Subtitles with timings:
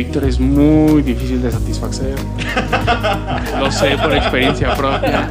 [0.00, 2.14] Víctor es muy difícil de satisfacer.
[3.58, 5.28] Lo sé por experiencia propia.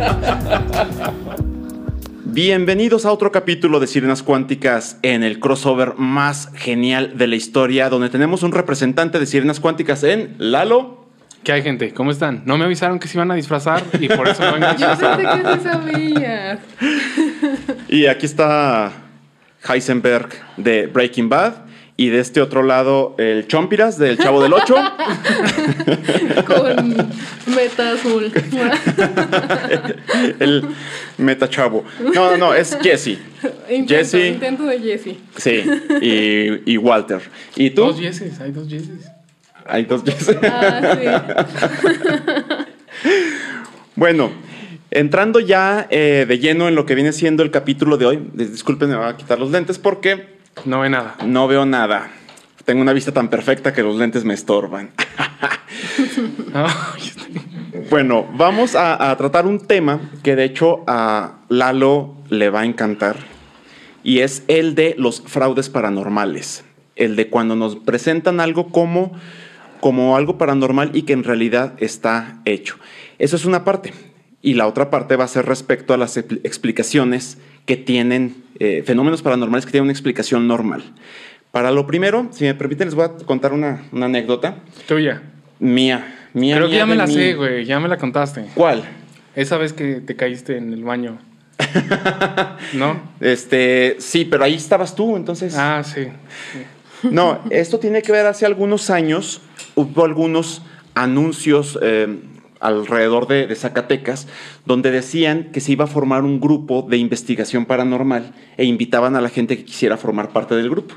[2.23, 7.89] Bienvenidos a otro capítulo de Sirenas Cuánticas en el crossover más genial de la historia,
[7.89, 11.07] donde tenemos un representante de Sirenas Cuánticas en Lalo.
[11.43, 11.91] ¿Qué hay, gente?
[11.91, 12.43] ¿Cómo están?
[12.45, 14.87] No me avisaron que se iban a disfrazar y por eso no vengo a Yo
[14.87, 15.17] disfrazar.
[15.17, 16.59] pensé que sí sabías.
[17.87, 18.91] Y aquí está
[19.67, 21.68] Heisenberg de Breaking Bad.
[21.99, 24.75] Y de este otro lado, el Chompiras del Chavo del Ocho.
[26.45, 26.95] Con
[27.53, 28.31] meta azul.
[30.39, 30.63] el
[31.17, 31.83] Meta Chavo.
[32.01, 33.17] No, no, no, es Jesse.
[33.69, 34.27] Intento, Jesse.
[34.29, 35.17] intento de Jesse.
[35.35, 35.61] Sí,
[36.01, 37.19] y, y Walter.
[37.57, 37.81] ¿Y tú?
[37.81, 39.11] Dos yeses, hay dos yeses.
[39.65, 40.37] Hay dos Jesse.
[40.41, 41.45] Ah,
[43.95, 44.31] Bueno,
[44.91, 48.19] entrando ya eh, de lleno en lo que viene siendo el capítulo de hoy.
[48.33, 51.15] dis- Disculpen, me voy a quitar los lentes porque No ve nada.
[51.25, 52.09] no veo nada.
[52.65, 54.91] Tengo una vista tan perfecta que los lentes me estorban.
[57.89, 62.65] Bueno, vamos a, a tratar un tema que de hecho a Lalo le va a
[62.65, 63.15] encantar
[64.03, 66.63] y es el de los fraudes paranormales.
[66.95, 69.13] El de cuando nos presentan algo como,
[69.79, 72.75] como algo paranormal y que en realidad está hecho.
[73.17, 73.93] Eso es una parte.
[74.41, 78.83] Y la otra parte va a ser respecto a las expl- explicaciones que tienen, eh,
[78.85, 80.83] fenómenos paranormales que tienen una explicación normal.
[81.51, 84.57] Para lo primero, si me permiten, les voy a contar una, una anécdota
[84.87, 85.21] Tuya.
[85.59, 86.15] mía.
[86.33, 87.13] mía Creo que ya me la mí.
[87.13, 87.65] sé, güey.
[87.65, 88.45] Ya me la contaste.
[88.53, 88.83] ¿Cuál?
[89.35, 91.17] Esa vez que te caíste en el baño.
[92.73, 93.01] ¿No?
[93.19, 95.55] Este, sí, pero ahí estabas tú, entonces.
[95.57, 96.07] Ah, sí.
[97.03, 99.41] No, esto tiene que ver hace algunos años,
[99.75, 100.61] hubo algunos
[100.95, 102.19] anuncios eh,
[102.59, 104.27] alrededor de, de Zacatecas
[104.65, 109.21] donde decían que se iba a formar un grupo de investigación paranormal e invitaban a
[109.21, 110.95] la gente que quisiera formar parte del grupo.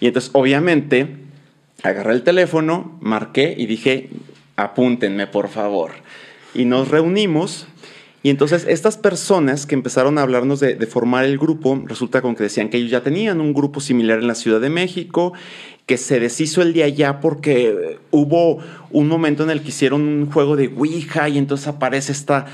[0.00, 1.08] Y entonces, obviamente,
[1.82, 4.10] agarré el teléfono, marqué y dije,
[4.56, 5.92] apúntenme, por favor.
[6.54, 7.66] Y nos reunimos.
[8.22, 12.34] Y entonces estas personas que empezaron a hablarnos de, de formar el grupo, resulta con
[12.34, 15.34] que decían que ellos ya tenían un grupo similar en la Ciudad de México,
[15.86, 18.58] que se deshizo el de allá porque hubo
[18.90, 22.46] un momento en el que hicieron un juego de Ouija y entonces aparece esta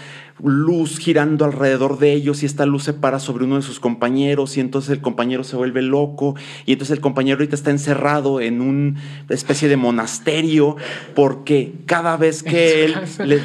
[0.43, 4.57] luz girando alrededor de ellos y esta luz se para sobre uno de sus compañeros
[4.57, 6.35] y entonces el compañero se vuelve loco
[6.67, 10.77] y entonces el compañero ahorita está encerrado en una especie de monasterio
[11.15, 13.41] porque cada vez que él le,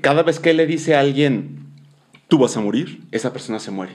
[0.00, 1.58] cada vez que él le dice a alguien
[2.26, 3.92] tú vas a morir, esa persona se muere.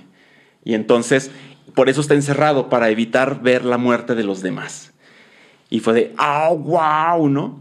[0.63, 1.29] Y entonces
[1.75, 4.92] por eso está encerrado para evitar ver la muerte de los demás.
[5.73, 7.59] Y fue de, ah, wow, ¿no?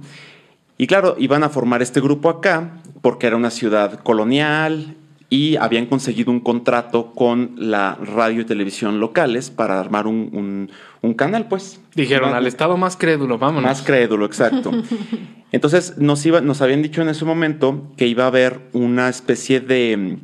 [0.76, 4.96] Y claro, iban a formar este grupo acá porque era una ciudad colonial
[5.30, 10.70] y habían conseguido un contrato con la radio y televisión locales para armar un, un-
[11.00, 11.80] un canal, pues.
[11.94, 13.62] Dijeron, Una- al estado más crédulo, vámonos.
[13.64, 14.70] más crédulo, exacto.
[15.52, 19.60] Entonces nos, iba, nos habían dicho en ese momento que iba a haber una especie
[19.60, 20.18] de,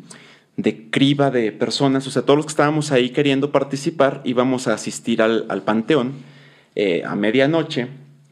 [0.58, 4.74] de criba de personas, o sea, todos los que estábamos ahí queriendo participar íbamos a
[4.74, 6.12] asistir al, al panteón
[6.74, 7.88] eh, a medianoche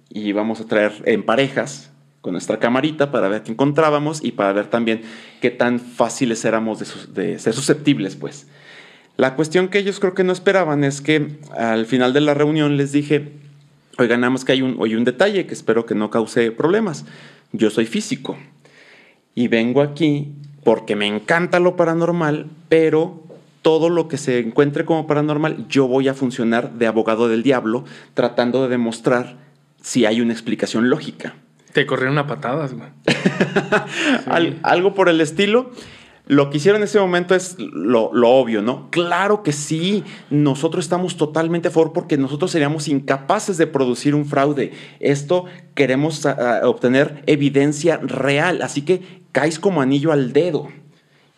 [0.09, 4.53] y íbamos a traer en parejas con nuestra camarita para ver qué encontrábamos y para
[4.53, 5.03] ver también
[5.41, 6.81] qué tan fáciles éramos
[7.15, 8.49] de, ser susceptibles, pues.
[9.17, 12.77] La cuestión que ellos creo que no esperaban es que al final de la reunión
[12.77, 13.33] les dije,
[13.99, 17.05] oigan, nada más que hay un, hay un detalle que espero que no cause problemas.
[17.53, 18.37] Yo soy físico
[19.35, 20.33] y vengo aquí
[20.65, 23.26] porque me encanta lo paranormal, pero
[23.67, 27.83] todo lo que se encuentre como paranormal, yo voy a funcionar de abogado del diablo
[28.15, 29.39] tratando de demostrar
[29.83, 31.35] si hay una explicación lógica.
[31.73, 32.89] Te corrieron a patadas, güey.
[34.27, 35.73] Al- algo por el estilo.
[36.29, 38.89] Lo que hicieron en ese momento es lo, lo obvio, ¿no?
[38.93, 44.27] Claro que sí, nosotros estamos totalmente a favor porque nosotros seríamos incapaces de producir un
[44.27, 44.71] fraude.
[45.01, 50.69] Esto queremos ah, ah, obtener evidencia real, así que caes como anillo al dedo.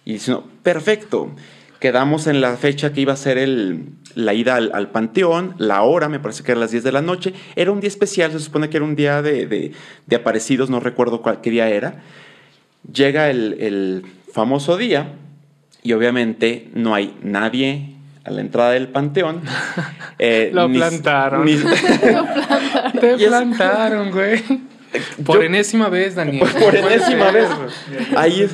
[0.04, 1.30] Y dice, no, perfecto.
[1.80, 5.82] Quedamos en la fecha que iba a ser el, la ida al, al panteón, la
[5.82, 7.34] hora, me parece que era las 10 de la noche.
[7.54, 9.72] Era un día especial, se supone que era un día de, de-
[10.06, 12.02] de aparecidos, no recuerdo cuál, qué día era.
[12.92, 14.02] Llega el, el
[14.32, 15.12] famoso día
[15.82, 19.42] y obviamente no hay nadie a la entrada del panteón.
[20.20, 21.44] Eh, Lo ni- plantaron.
[21.44, 21.54] ni-
[23.00, 24.42] Te plantaron, güey.
[25.24, 26.44] Por Yo- enésima vez, Daniel.
[26.58, 27.46] Por enésima vez.
[28.16, 28.52] Ahí es.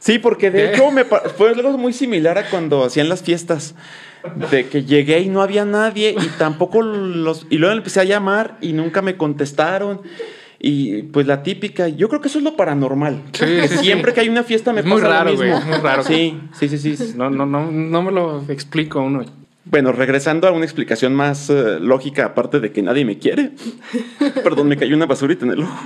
[0.00, 0.74] Sí, porque de ¿Qué?
[0.74, 3.74] hecho me fue algo muy similar a cuando hacían las fiestas.
[4.50, 7.46] De que llegué y no había nadie y tampoco los...
[7.48, 10.00] Y luego empecé a llamar y nunca me contestaron.
[10.58, 13.22] Y pues la típica, yo creo que eso es lo paranormal.
[13.32, 13.46] Sí,
[13.82, 15.46] siempre que hay una fiesta me Es muy pasa raro, lo mismo.
[15.46, 16.02] güey, es muy raro.
[16.02, 17.14] Sí, sí, sí, sí.
[17.16, 19.24] No, no, no, no me lo explico uno.
[19.64, 23.52] Bueno, regresando a una explicación más eh, lógica, aparte de que nadie me quiere.
[24.44, 25.78] Perdón, me cayó una basurita en el ojo.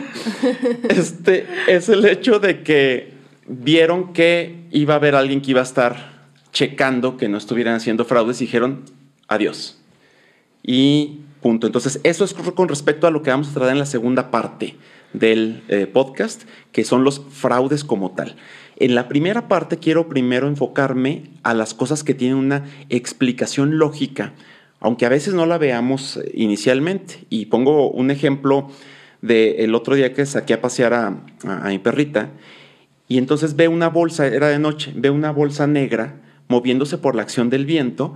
[0.89, 3.14] Este es el hecho de que
[3.47, 6.15] vieron que iba a haber alguien que iba a estar
[6.53, 8.85] checando que no estuvieran haciendo fraudes y dijeron
[9.29, 9.79] adiós.
[10.63, 11.67] Y punto.
[11.67, 14.77] Entonces, eso es con respecto a lo que vamos a tratar en la segunda parte
[15.13, 16.43] del eh, podcast,
[16.73, 18.37] que son los fraudes como tal.
[18.77, 24.33] En la primera parte quiero primero enfocarme a las cosas que tienen una explicación lógica,
[24.81, 27.25] aunque a veces no la veamos eh, inicialmente.
[27.31, 28.71] Y pongo un ejemplo
[29.23, 31.17] del otro día que saqué a pasear a-
[31.47, 32.31] a mi perrita
[33.09, 36.17] y entonces ve una bolsa, era de noche, ve una bolsa negra
[36.49, 38.15] moviéndose por la acción del viento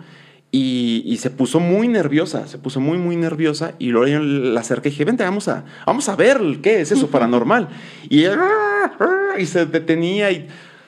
[0.51, 4.61] y, y se puso muy nerviosa, se puso muy, muy nerviosa y luego yo la
[4.61, 7.69] acerqué y dije, vente, vamos a, vamos a ver qué es eso paranormal.
[8.09, 10.47] Y, ella, "Ah, ah", y se detenía y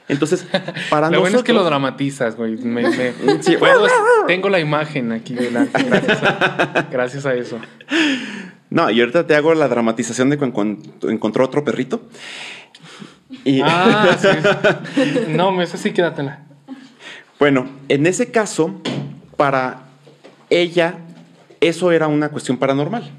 [0.09, 0.47] entonces
[0.91, 2.57] para Lo bueno es que lo dramatizas, güey.
[2.57, 3.13] Me- me-
[3.43, 3.57] Sí.
[3.59, 3.87] puedo-
[4.27, 5.83] tengo la imagen aquí delante.
[5.85, 7.59] Gracias a, gracias a eso.
[8.71, 12.03] No, y ahorita te hago la dramatización de cuando encontró otro perrito.
[13.45, 14.29] Y, Ah, sí.
[15.29, 16.41] No, esa sí quédatela.
[17.39, 18.81] Bueno, en ese caso,
[19.37, 19.85] para
[20.51, 20.99] ella,
[21.61, 23.11] eso era una cuestión paranormal.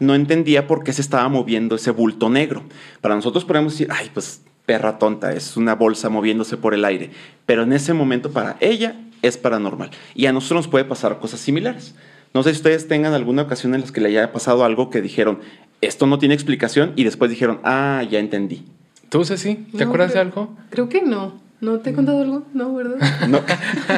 [0.00, 2.62] No entendía por qué se estaba moviendo ese bulto negro.
[3.00, 7.10] Para nosotros podemos decir, ay, pues perra tonta, es una bolsa moviéndose por el aire.
[7.46, 9.90] Pero en ese momento, para ella, es paranormal.
[10.14, 11.94] Y a nosotros nos puede pasar cosas similares.
[12.34, 15.00] No sé si ustedes tengan alguna ocasión en la que le haya pasado algo que
[15.00, 15.40] dijeron,
[15.80, 18.66] esto no tiene explicación, y después dijeron, ah, ya entendí.
[19.08, 19.54] ¿Tú, Ceci?
[19.76, 20.56] ¿Te No, acuerdas de algo?
[20.70, 21.40] Creo que no.
[21.60, 22.44] ¿No te he contado algo?
[22.54, 22.98] No, ¿verdad?
[23.28, 23.40] No,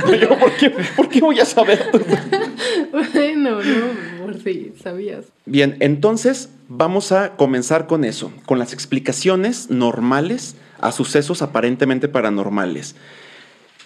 [0.06, 1.90] No, yo, ¿por qué, por qué voy a saber?
[2.92, 5.26] bueno, no, por si sabías.
[5.44, 12.96] Bien, entonces vamos a comenzar con eso, con las explicaciones normales a sucesos aparentemente paranormales.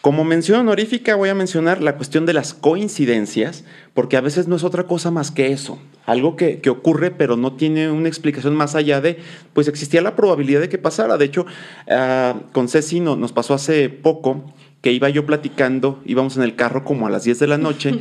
[0.05, 3.65] Como mención honorífica voy a mencionar la cuestión de las coincidencias,
[3.95, 7.39] porque a veces no es otra cosa más que eso, algo que, que ocurre pero
[7.39, 9.17] no tiene una explicación más allá de,
[9.55, 11.17] pues existía la probabilidad de que pasara.
[11.17, 11.47] De hecho,
[11.91, 14.53] ah, con Ceci no- nos pasó hace poco
[14.83, 17.99] que iba yo platicando, íbamos en el carro como a las 10 de la noche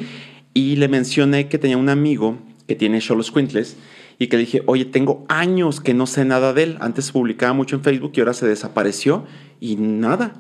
[0.54, 3.78] y le mencioné que tenía un amigo que tiene Cholos Quintles
[4.20, 6.78] y que le dije, oye, tengo años que no sé nada de él.
[6.82, 9.24] Antes publicaba mucho en Facebook y ahora se desapareció
[9.62, 10.34] y nada.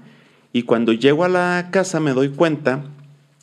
[0.54, 2.86] Y cuando llego a la casa me doy cuenta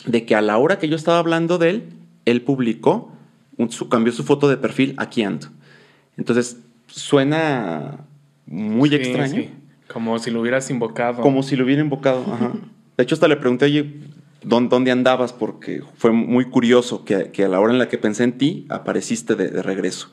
[0.07, 1.83] de que a la hora que yo estaba hablando de él,
[2.25, 3.13] él publicó,
[3.57, 5.49] un- su, cambió su foto de perfil, aquí ando.
[6.17, 7.99] Entonces, suena
[8.47, 9.35] muy Sí, extraño.
[9.43, 9.51] sí.
[9.93, 11.21] Como si lo hubieras invocado.
[11.21, 12.23] Como si lo hubiera invocado.
[12.33, 12.53] ajá.
[12.97, 13.93] De hecho, hasta le pregunté, oye,
[14.45, 15.33] ¿dó- ¿dónde andabas?
[15.33, 18.67] Porque fue muy curioso que, que a la hora en la que pensé en ti,
[18.69, 20.09] apareciste de, de regreso.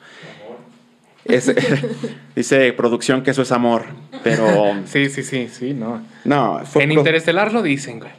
[1.28, 1.52] Es-
[2.36, 3.84] dice producción que eso es amor,
[4.24, 6.02] pero Sí, sí, sí, sí, no.
[6.24, 8.12] no, fue en pro- Interestelar lo dicen, güey.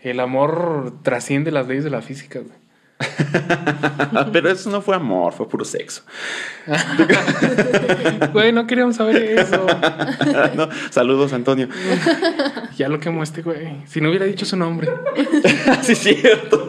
[0.00, 2.62] El amor trasciende las leyes de la física, güey.
[4.32, 6.02] pero eso no fue amor, fue puro sexo.
[8.32, 9.66] Güey, no queríamos saber eso.
[10.54, 11.68] No, saludos, Antonio.
[12.76, 13.76] Ya lo quemó este güey.
[13.86, 14.88] Si no hubiera dicho su nombre.
[15.82, 16.68] sí, cierto.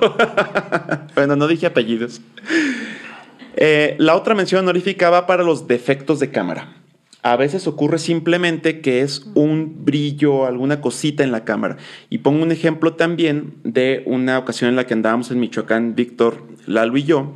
[1.16, 2.22] bueno, no dije apellidos.
[3.66, 6.74] Eh, la otra mención honorífica va para los defectos de cámara.
[7.22, 11.78] A veces ocurre simplemente que es un brillo, alguna cosita en la cámara.
[12.10, 16.44] Y pongo un ejemplo también de una ocasión en la que andábamos en Michoacán, Víctor,
[16.66, 17.32] Lalo y yo,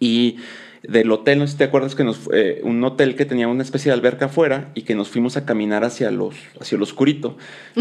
[0.00, 0.38] y
[0.82, 3.46] del hotel, no sé si te acuerdas que nos fue- eh, un hotel que tenía
[3.46, 6.82] una especie de alberca afuera y que nos fuimos a caminar hacia los hacia lo
[6.84, 7.36] oscurito.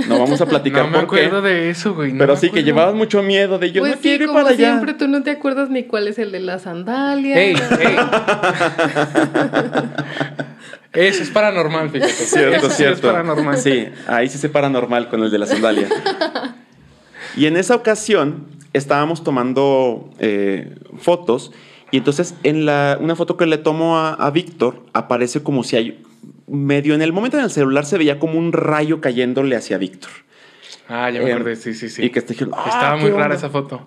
[0.08, 1.26] No vamos a platicar No me por qué.
[1.26, 2.12] acuerdo de eso, güey.
[2.14, 4.42] no Pero sí que llevabas mucho miedo de yo pues no sí, quiero ir como
[4.42, 4.74] para allá.
[4.74, 7.42] siempre, tú no te acuerdas ni cuál es el de la sandalia.
[7.42, 7.96] Ey, ey.
[10.94, 12.12] Eso es paranormal, fíjate.
[12.14, 13.08] Cierto, Eso cierto.
[13.08, 13.58] es paranormal.
[13.58, 15.88] Sí, ahí sí se paranormal con el de la sandalia.
[17.38, 21.52] y en esa ocasión estábamos tomando eh, fotos
[21.92, 25.76] y entonces en la, una foto que le tomo a, a Víctor aparece como si
[25.76, 26.04] hay
[26.48, 30.12] medio en el momento en el celular se veía como un rayo cayéndole hacia Víctor.
[30.90, 32.04] Ah, ya me Eh, acordé, sí, sí, sí.
[32.04, 33.36] Y que te dijeron, "Ah, Estaba ¿qué muy rara onda?".
[33.36, 33.86] esa foto.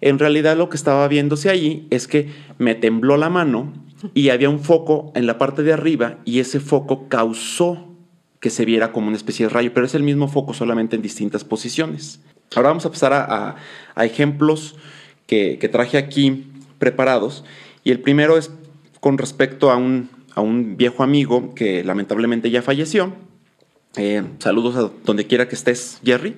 [0.00, 2.28] En realidad lo que estaba viéndose allí es que
[2.58, 3.72] me tembló la mano
[4.14, 7.84] y había un foco en la parte de arriba y ese foco causó
[8.40, 11.02] que se viera como una especie de rayo, pero es el mismo foco solamente en
[11.02, 12.20] distintas posiciones.
[12.54, 13.56] Ahora vamos a pasar a, a-
[13.94, 14.76] a ejemplos
[15.26, 16.46] que, que traje aquí
[16.78, 17.44] preparados
[17.84, 18.50] y el primero es
[19.00, 23.12] con respecto a un, a un viejo amigo que lamentablemente ya falleció.
[23.96, 26.36] Eh, saludos a donde quiera que estés, Jerry.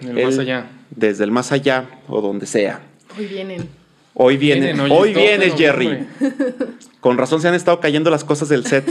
[0.00, 0.70] El más allá.
[0.90, 2.80] Desde el más allá o donde sea.
[3.16, 3.68] Hoy vienen.
[4.14, 6.06] Hoy viene, Vienen, hoy todo vienes, en Jerry.
[7.00, 8.84] Con razón se han estado cayendo las cosas del set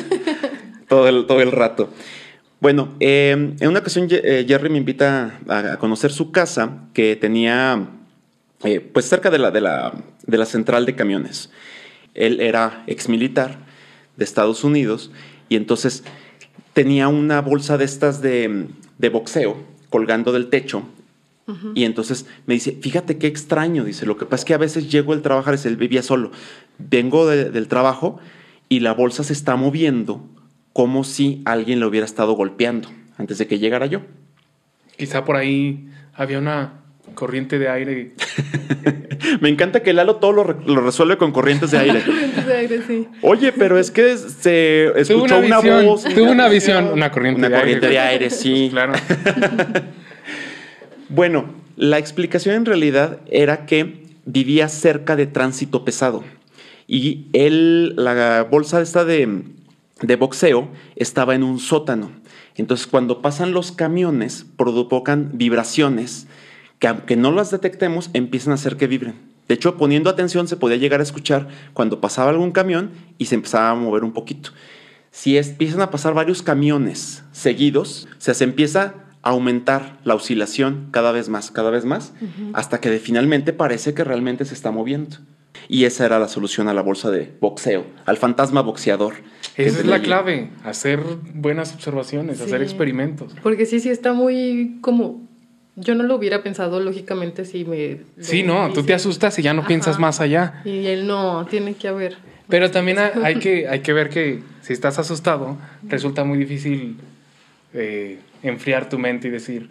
[0.88, 1.90] todo, el, todo el rato.
[2.62, 7.18] Bueno, eh, en una ocasión eh, Jerry me invita a, a conocer su casa que
[7.18, 7.90] tenía
[8.64, 9.94] eh, pues cerca de la, de, la,
[10.28, 11.50] de la central de camiones.
[12.14, 13.58] Él era exmilitar
[14.16, 15.12] de Estados Unidos
[15.50, 16.04] y entonces
[16.74, 18.68] tenía una bolsa de estas de,
[18.98, 19.58] de boxeo
[19.90, 20.84] colgando del techo
[21.76, 24.92] y entonces me dice, fíjate qué extraño, dice, lo que pasa es que a veces
[24.92, 26.32] llego del trabajar, es él vivía solo,
[26.78, 28.20] vengo de- del trabajo
[28.68, 30.22] y la bolsa se está moviendo
[30.74, 34.02] como si alguien lo hubiera estado golpeando antes de que llegara yo.
[34.98, 36.82] Quizá por ahí había una
[37.18, 38.12] corriente de aire.
[39.42, 42.02] Me encanta que Lalo todo lo, re- lo resuelve con corrientes de aire.
[42.06, 43.08] Corrientes de aire, sí.
[43.22, 46.04] Oye, pero es que se escuchó una, una, visión, voz.
[46.06, 47.98] tuvo una visión, una corriente Una de corriente aire.
[48.00, 48.70] de aire, sí.
[48.72, 48.94] Claro.
[51.10, 51.46] Bueno,
[51.78, 56.24] la explicación en realidad era que vivía cerca de tránsito pesado
[56.86, 59.44] y él, la bolsa esta de,
[60.02, 62.12] de boxeo estaba en un sótano.
[62.56, 66.28] Entonces, cuando pasan los camiones, provocan vibraciones
[66.80, 69.16] que aunque no las detectemos, empiezan a hacer que vibren.
[69.48, 73.36] De hecho, poniendo atención se podía llegar a escuchar cuando pasaba algún camión y se
[73.36, 74.50] empezaba a mover un poquito.
[75.12, 78.94] Si es- empiezan a pasar varios camiones seguidos, o sea, se empieza
[79.24, 82.14] a aumentar la oscilación cada vez más, cada vez más,
[82.54, 85.18] hasta que de- finalmente parece que realmente se está moviendo.
[85.70, 89.16] Y esa era la solución a la bolsa de boxeo, al fantasma boxeador.
[89.56, 90.06] Esa es la allí.
[90.06, 91.02] clave, hacer
[91.34, 93.34] buenas observaciones, hacer experimentos.
[93.42, 95.27] Porque sí, sí está muy como...
[95.80, 98.00] Yo no lo hubiera pensado lógicamente si me...
[98.20, 100.62] Sí, no, tú te asustas y ya no piensas más allá.
[100.66, 102.18] Y él no, tiene que haber.
[102.50, 106.98] Pero también ha- hay que, hay que ver que si estás asustado, resulta muy difícil
[107.74, 109.70] eh, enfriar tu mente y decir,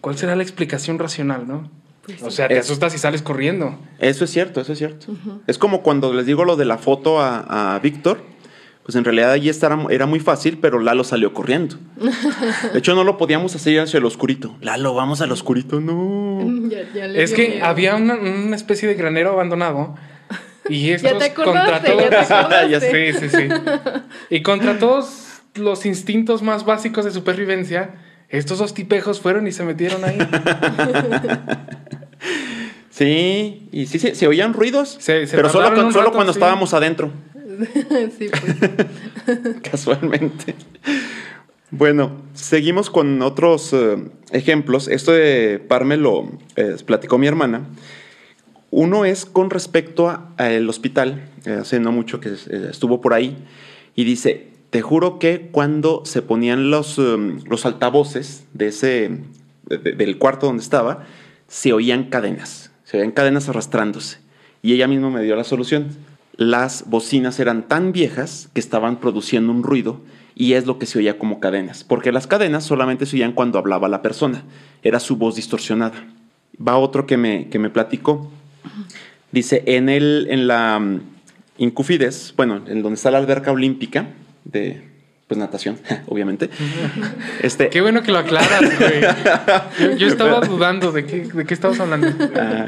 [0.00, 1.68] ¿cuál será la explicación racional, no?
[2.04, 2.36] Pues O sí.
[2.36, 3.78] sea, te Es- asustas y sales corriendo.
[3.98, 5.06] Eso es cierto, eso es cierto.
[5.46, 8.22] Es como cuando les digo lo de la foto a, a Víctor,
[8.84, 11.76] pues en realidad allí estara- era muy fácil, pero Lalo salió corriendo.
[12.72, 14.56] De hecho, no lo podíamos hacer hacia el oscurito.
[14.60, 15.80] Lalo, vamos al oscurito.
[15.80, 16.40] No.
[16.68, 17.64] Ya- ya le Es que miedo.
[17.66, 19.94] había una, una especie de granero abandonado
[20.68, 22.68] y estos Ya te contra acordaste, ya te todos- acordaste.
[22.70, 23.48] Ya Sí, sí, sí.
[24.30, 27.94] Y contra todos los instintos más básicos de supervivencia,
[28.30, 30.18] estos dos tipejos fueron y se metieron ahí.
[32.90, 36.38] Sí, y sí, sí, se oían ruidos, Se- se pero solo, solo rato, cuando sí.
[36.38, 37.10] estábamos adentro,
[38.18, 38.32] pues.
[39.62, 40.54] casualmente.
[41.70, 43.96] Bueno, seguimos con otros eh,
[44.30, 44.88] ejemplos.
[44.88, 47.62] Esto de Parme lo eh, platicó mi hermana.
[48.70, 52.30] Uno es con respecto al hospital, eh, hace no mucho que
[52.70, 53.36] estuvo por ahí,
[53.94, 59.10] y dice, te juro que cuando se ponían los, um, los altavoces de ese,
[59.66, 61.04] de- de- del cuarto donde estaba,
[61.48, 64.18] se oían cadenas, se oían cadenas arrastrándose.
[64.62, 65.88] Y ella misma me dio la solución.
[66.42, 70.00] Las bocinas eran tan viejas que estaban produciendo un ruido
[70.34, 73.60] y es lo que se oía como cadenas, porque las cadenas solamente se oían cuando
[73.60, 74.42] hablaba la persona,
[74.82, 76.04] era su voz distorsionada.
[76.56, 78.28] Va otro que me, que me platicó.
[79.30, 81.00] Dice, en, el, en la mm,
[81.58, 84.06] Incufides, bueno, en donde está la alberca olímpica
[84.44, 84.82] de
[85.28, 86.50] pues natación, obviamente.
[87.42, 89.00] este, Qué bueno que lo aclaras, güey.
[89.92, 92.08] Yo, yo estaba dudando de qué, de qué estabas hablando.
[92.34, 92.66] Ah,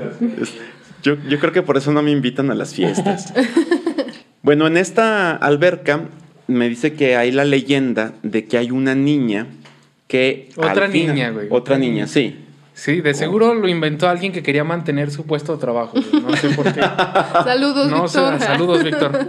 [1.04, 3.32] yo, yo creo que por eso no me invitan a las fiestas.
[4.42, 6.02] Bueno, en esta alberca
[6.48, 9.46] me dice que hay la leyenda de que hay una niña
[10.06, 10.50] que...
[10.56, 11.46] Otra final- niña, güey.
[11.50, 12.44] Otra niña, sí.
[12.74, 15.92] Sí, de seguro lo inventó alguien que quería mantener su puesto de trabajo.
[15.94, 16.22] güey.
[16.22, 16.80] No sé por qué.
[17.44, 18.40] Saludos, No sé, Víctor.
[18.40, 19.28] saludos, Víctor.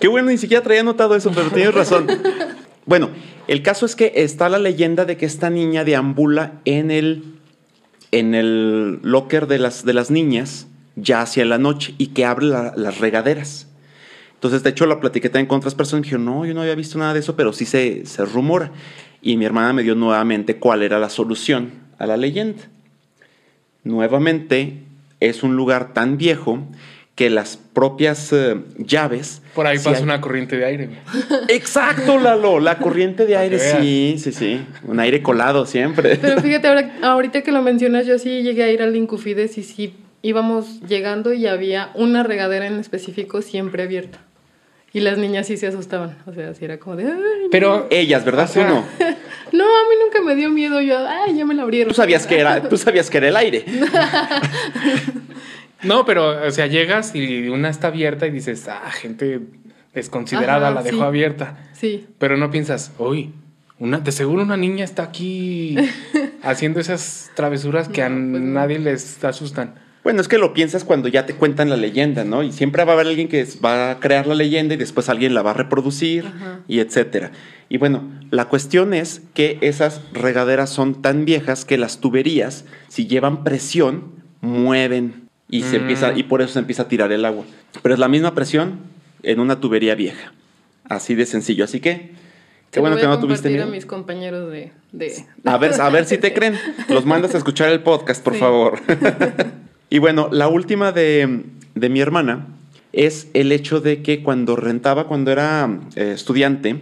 [0.00, 2.08] Qué bueno, ni siquiera traía anotado eso, pero tienes razón.
[2.86, 3.10] Bueno,
[3.46, 7.22] el caso es que está la leyenda de que esta niña deambula en el,
[8.12, 12.46] en el locker de las, de las niñas ya hacia la noche y que abre
[12.46, 13.68] la- las regaderas.
[14.34, 16.74] Entonces, de hecho, la platiqué también con otras personas y dijeron, no, yo no había
[16.74, 18.72] visto nada de eso, pero sí se, se rumora.
[19.22, 22.62] Y mi hermana me dio nuevamente cuál era la solución a la leyenda.
[23.84, 24.82] Nuevamente,
[25.20, 26.60] es un lugar tan viejo
[27.20, 29.42] que las propias eh, llaves...
[29.54, 30.88] Por ahí sí pasa hay- una corriente de aire.
[31.48, 34.62] Exacto, Lalo, la corriente de aire, sí, sí, sí.
[34.86, 36.16] Un aire colado siempre.
[36.16, 39.64] Pero fíjate, ahora, ahorita que lo mencionas, yo sí llegué a ir al Incufides y
[39.64, 44.18] sí íbamos llegando y había una regadera en específico siempre abierta.
[44.94, 46.16] Y las niñas sí se asustaban.
[46.26, 47.12] O sea, sí era como de.
[47.50, 48.48] Pero Ellas, ¿verdad?
[48.48, 48.84] O Tú no.
[49.52, 50.80] No, a mí nunca me dio miedo.
[50.80, 51.92] Yo, ay, ya me la abrieron.
[51.92, 53.64] Tú sabías que era, tú sabías que era el aire.
[55.82, 59.40] No, pero, o sea, llegas y una está abierta y dices, ah, gente
[59.94, 61.02] desconsiderada, Ajá, la dejó sí.
[61.02, 61.58] abierta.
[61.72, 62.06] Sí.
[62.18, 63.32] Pero no piensas, uy,
[63.78, 65.76] una, de seguro una niña está aquí
[66.42, 68.38] haciendo esas travesuras que a pues no.
[68.38, 69.74] nadie les asustan.
[70.02, 72.42] Bueno, es que lo piensas cuando ya te cuentan la leyenda, ¿no?
[72.42, 75.34] Y siempre va a haber alguien que va a crear la leyenda y después alguien
[75.34, 76.60] la va a reproducir Ajá.
[76.66, 77.32] y etcétera.
[77.68, 83.06] Y bueno, la cuestión es que esas regaderas son tan viejas que las tuberías, si
[83.06, 85.80] llevan presión, mueven y se Mm.
[85.82, 87.44] empieza y por eso se empieza a tirar el agua.
[87.82, 88.78] Pero es la misma presión
[89.22, 90.32] en una tubería vieja.
[90.88, 91.64] Así de sencillo.
[91.64, 92.12] Así que
[92.70, 93.64] qué bueno que a no tuviste miedo.
[93.64, 94.72] a mis compañeros de...
[94.92, 95.24] de...
[95.44, 96.54] A ver, a ver si te creen.
[96.88, 98.40] Los mandas a escuchar el podcast, por Sí.
[98.40, 98.78] favor.
[99.90, 102.46] y bueno, la última de, de mi hermana
[102.92, 106.80] es el hecho de que cuando rentaba, cuando era eh, estudiante,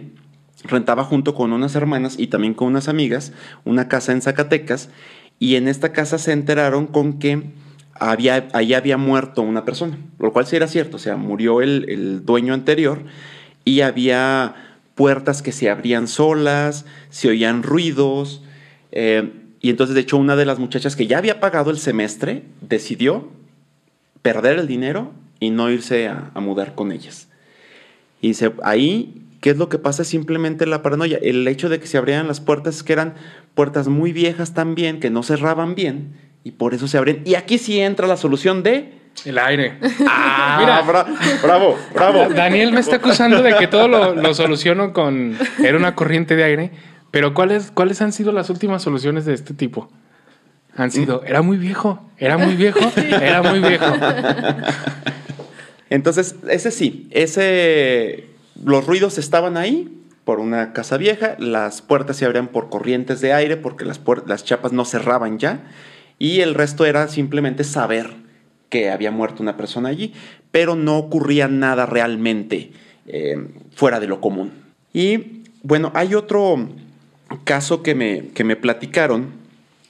[0.63, 3.31] rentaba junto con unas hermanas y también con unas amigas
[3.63, 4.89] una casa en Zacatecas
[5.39, 7.43] y en esta casa se enteraron con que
[7.99, 11.85] había, ahí había muerto una persona, lo cual sí era cierto, o sea, murió el,
[11.89, 13.03] el dueño anterior
[13.65, 14.55] y había
[14.95, 18.41] puertas que se abrían solas, se oían ruidos,
[18.91, 22.43] eh, y entonces de hecho una de las muchachas que ya había pagado el semestre
[22.61, 23.29] decidió
[24.21, 27.29] perder el dinero y no irse a, mudar con ellas.
[28.21, 30.03] Y dice, ahí, ¿qué es lo que pasa?
[30.03, 31.17] Simplemente la paranoia.
[31.21, 33.15] El hecho de que se abrieran las puertas que eran
[33.55, 37.21] puertas muy viejas también, que no cerraban bien, y por eso se abren.
[37.25, 38.93] Y aquí sí entra la solución de...
[39.25, 39.77] El aire.
[40.07, 40.83] Ah, Mira.
[40.85, 42.29] bra- bravo, bravo.
[42.33, 45.37] Daniel me está acusando de que todo lo, lo soluciono con...
[45.63, 46.71] Era una corriente de aire.
[47.11, 49.89] Pero ¿cuáles, ¿cuáles han sido las últimas soluciones de este tipo?
[50.77, 53.85] Han sido, era muy viejo, era muy viejo, era muy viejo.
[55.89, 58.25] Entonces, ese sí, ese,
[58.63, 63.33] los ruidos estaban ahí por una casa vieja, las puertas se abrían por corrientes de
[63.33, 65.61] aire porque las, las chapas no cerraban ya
[66.19, 68.11] y el resto era simplemente saber
[68.69, 70.13] que había muerto una persona allí,
[70.51, 72.71] pero no ocurría nada realmente
[73.07, 74.51] eh, fuera de lo común.
[74.93, 76.69] Y bueno, hay otro
[77.45, 79.39] caso que me, que me platicaron.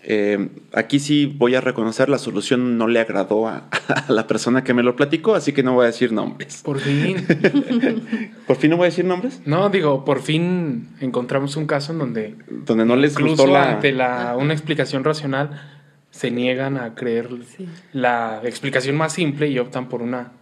[0.01, 4.63] Eh, aquí sí voy a reconocer la solución no le agradó a, a la persona
[4.63, 6.62] que me lo platicó, así que no voy a decir nombres.
[6.63, 7.17] Por fin.
[8.47, 9.41] ¿Por fin no voy a decir nombres?
[9.45, 13.73] No, digo, por fin encontramos un caso en donde Donde no les incluso gustó la...
[13.73, 15.78] ante la, una explicación racional
[16.19, 17.65] se niegan a creer Sí.
[17.93, 20.34] la explicación más simple y optan por una.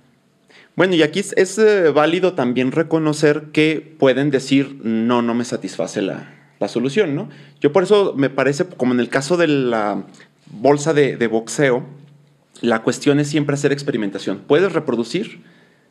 [0.75, 5.45] Bueno, y aquí es, es, eh, válido también reconocer que pueden decir, no, no me
[5.45, 7.29] satisface la, la solución, ¿no?
[7.61, 10.03] Yo por eso me parece, como en el caso de la
[10.49, 11.83] bolsa de, de boxeo,
[12.61, 14.39] la cuestión es siempre hacer experimentación.
[14.47, 15.41] ¿Puedes reproducir?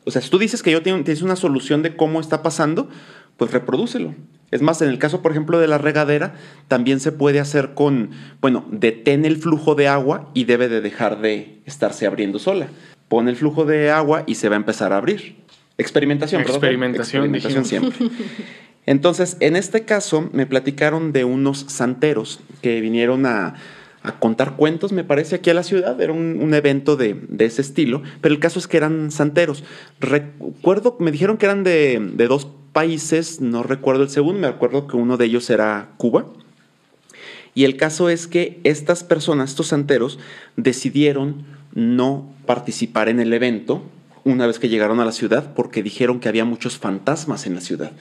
[0.03, 2.89] O sea, si tú dices que yo tengo, tienes una solución de cómo está pasando,
[3.37, 4.15] pues reprodúcelo.
[4.49, 6.35] Es más, en el caso, por ejemplo, de la regadera,
[6.67, 11.19] también se puede hacer con, bueno, detén el flujo de agua y debe de dejar
[11.19, 12.67] de estarse abriendo sola.
[13.09, 15.35] Pon el flujo de agua y se va a empezar a abrir.
[15.77, 16.41] Experimentación.
[16.41, 18.09] Experimentación, Experimentación siempre.
[18.85, 23.55] Entonces, en este caso, me platicaron de unos santeros que vinieron a,
[24.01, 25.99] a contar cuentos, me parece, aquí a la ciudad.
[25.99, 28.01] Era un, un evento de, de ese estilo.
[28.21, 29.65] Pero el caso es que eran santeros.
[29.99, 32.47] Recuerdo, me dijeron que eran de, de dos
[32.77, 36.27] países, no recuerdo el segundo, me acuerdo que uno de ellos era Cuba.
[37.55, 40.19] Y el caso es que estas personas, estos santeros,
[40.57, 43.81] decidieron no participar en el evento
[44.25, 47.61] una vez que llegaron a la ciudad porque dijeron que había muchos fantasmas en la
[47.61, 47.93] ciudad,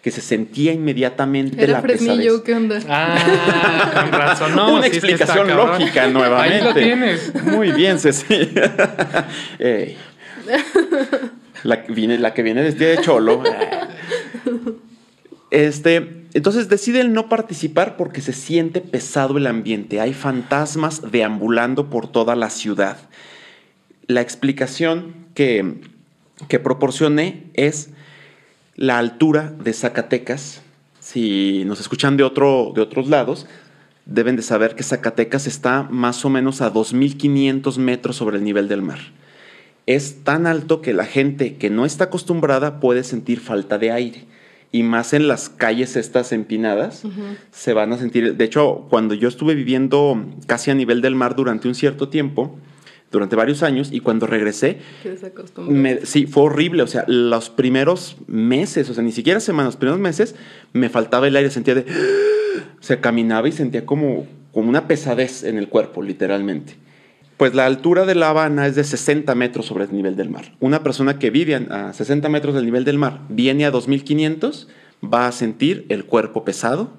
[0.00, 2.44] que se sentía inmediatamente Era la Fresnillo, pesadez.
[2.44, 2.78] ¿qué onda?
[2.88, 4.56] Ah, con razón.
[4.56, 5.78] No, Una sí está explicación cabrón.
[5.78, 6.56] lógica nuevamente.
[6.56, 7.34] Ahí lo tienes.
[7.44, 8.48] Muy bien, Ceci.
[9.58, 9.98] Ey.
[11.64, 13.40] La, que viene, la que viene vestida de cholo.
[15.50, 20.00] Este, entonces deciden no participar porque se siente pesado el ambiente.
[20.00, 22.96] Hay fantasmas deambulando por toda la ciudad.
[24.06, 25.82] La explicación que,
[26.48, 27.90] que proporcioné es
[28.76, 30.62] la altura de Zacatecas.
[31.00, 33.46] Si nos escuchan de, otro, de otros lados,
[34.06, 38.68] deben de saber que Zacatecas está más o menos a 2.500 metros sobre el nivel
[38.68, 39.00] del mar.
[39.86, 44.31] Es tan alto que la gente que no está acostumbrada puede sentir falta de aire.
[44.74, 47.02] Y más en las calles estas empinadas,
[47.50, 48.36] se van a sentir...
[48.36, 52.56] De hecho, cuando yo estuve viviendo casi a nivel del mar durante un cierto tiempo,
[53.10, 54.78] durante varios años, y cuando regresé,
[55.70, 56.82] me- sí, fue horrible.
[56.82, 60.34] O sea, los primeros meses, o sea, ni siquiera semanas, los primeros meses,
[60.72, 61.84] me faltaba el aire, sentía de.
[62.80, 66.74] O sea, caminaba y sentía como, como una pesadez en el cuerpo, literalmente.
[67.42, 70.52] Pues la altura de La Habana es de 60 metros sobre el nivel del mar.
[70.60, 74.68] Una persona que vive a a 60 metros del nivel del mar viene a 2500,
[75.02, 76.92] va a sentir el cuerpo pesado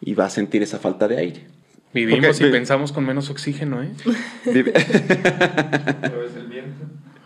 [0.00, 1.46] y va a sentir esa falta de aire.
[1.92, 3.90] Vivimos y pensamos con menos oxígeno, ¿eh?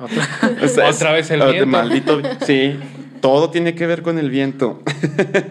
[0.01, 0.27] Otra,
[0.62, 1.66] O sea, Otra vez el viento.
[1.66, 2.23] Maldito.
[2.47, 2.75] Sí.
[3.21, 4.83] todo tiene que ver con el viento.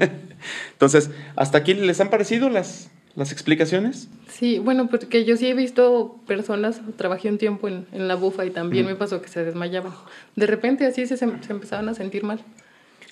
[0.72, 4.10] Entonces, ¿hasta aquí les han parecido las, las explicaciones?
[4.28, 8.46] Sí, bueno, porque yo sí he visto personas, trabajé un tiempo en, en la bufa
[8.46, 9.94] y también me pasó que se desmayaban.
[10.36, 12.40] De repente así se, se empezaban a sentir mal.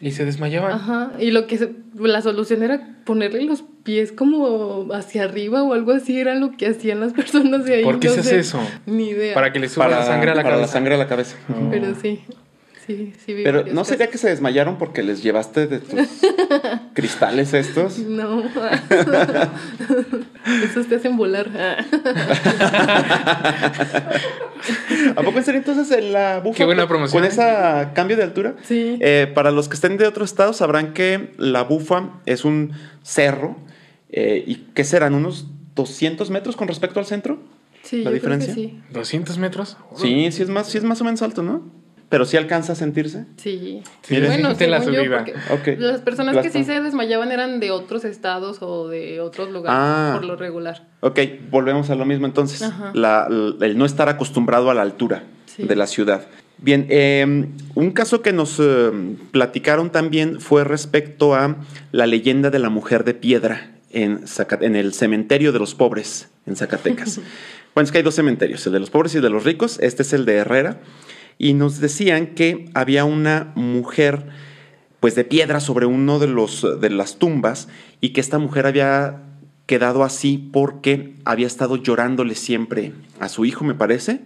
[0.01, 0.71] Y se desmayaban.
[0.73, 5.71] Ajá, y lo que se- la solución era ponerle los pies como hacia arriba o
[5.73, 7.83] algo así, era lo que hacían las personas de ahí.
[7.83, 8.59] ¿Por qué no se hace sé, eso?
[8.85, 9.33] Ni idea.
[9.33, 10.67] Para que le suba la sangre a la para cabeza.
[10.67, 11.37] la sangre a la cabeza.
[11.71, 12.21] Pero sí,
[12.85, 14.11] sí, sí vi Pero ¿no sería casos.
[14.11, 15.99] que se desmayaron porque les llevaste de tus
[16.93, 17.97] cristales estos?
[17.99, 18.43] No.
[20.63, 21.49] Esos te hacen volar.
[25.15, 26.57] ¿A poco en serio entonces en la bufa?
[26.57, 27.41] Qué buena con- promoción, Con ese
[27.93, 28.55] cambio de altura.
[28.63, 28.97] Sí.
[29.01, 33.57] Eh, para los que estén de otro estado sabrán que la bufa es un cerro.
[34.09, 35.13] eh, ¿Y qué serán?
[35.13, 37.39] ¿Unos 200 metros con respecto al centro?
[37.83, 38.53] Sí, ¿La yo creo que diferencia?
[38.53, 38.79] sí.
[38.93, 39.77] ¿200 metros?
[39.95, 41.63] Sí, sí es más, sí es más o menos alto, ¿no?
[42.13, 43.25] Pero sí alcanza a sentirse.
[43.37, 43.81] Sí.
[44.03, 45.15] Sí, bueno, la según yo,
[45.51, 45.79] Ok.
[45.79, 50.11] las personas que sí se desmayaban eran de otros estados o de otros lugares, Ah.
[50.19, 50.85] por lo regular.
[50.99, 52.69] Ok, volvemos a lo mismo entonces.
[52.93, 53.27] La-
[53.61, 55.63] el no estar acostumbrado a la altura Sí.
[55.63, 56.27] de la ciudad.
[56.59, 58.91] Bien, eh, un caso que nos eh,
[59.31, 61.55] platicaron también fue respecto a
[61.91, 66.29] la leyenda de la mujer de piedra en, Zaca- en el cementerio de los pobres
[66.45, 67.19] en Zacatecas.
[67.73, 69.79] bueno, es que hay dos cementerios, el de los pobres y el de los ricos.
[69.81, 70.77] Este es el de Herrera.
[71.37, 74.25] Y nos decían que había una mujer
[74.99, 77.67] pues de piedra sobre uno de los de las tumbas
[77.99, 79.23] y que esta mujer había
[79.65, 84.21] quedado así porque había estado llorándole siempre a su hijo, me parece,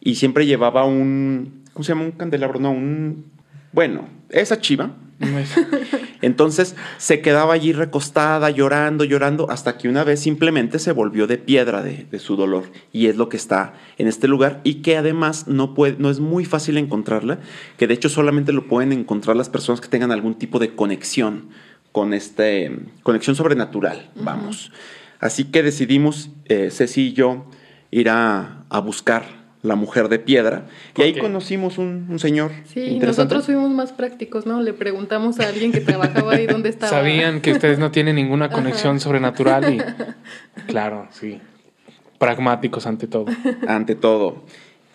[0.00, 2.04] y siempre llevaba un ¿cómo se llama?
[2.04, 3.24] un candelabro, no, un
[3.72, 4.96] bueno, esa chiva.
[6.20, 11.38] Entonces se quedaba allí recostada, llorando, llorando, hasta que una vez simplemente se volvió de
[11.38, 12.64] piedra de, de su dolor.
[12.92, 16.18] Y es lo que está en este lugar y que además no, puede, no es
[16.18, 17.38] muy fácil encontrarla,
[17.76, 21.50] que de hecho solamente lo pueden encontrar las personas que tengan algún tipo de conexión
[21.92, 24.72] con este, conexión sobrenatural, vamos.
[25.20, 27.46] Así que decidimos, eh, Ceci y yo,
[27.90, 30.66] ir a, a buscar la mujer de piedra.
[30.96, 31.20] Y ahí qué?
[31.20, 32.50] conocimos un, un señor.
[32.66, 34.60] Sí, nosotros fuimos más prácticos, ¿no?
[34.60, 36.90] Le preguntamos a alguien que trabajaba ahí dónde estaba.
[36.90, 39.82] Sabían que ustedes no tienen ninguna conexión sobrenatural y
[40.66, 41.40] claro, sí.
[42.18, 43.26] Pragmáticos ante todo.
[43.66, 44.44] ante todo.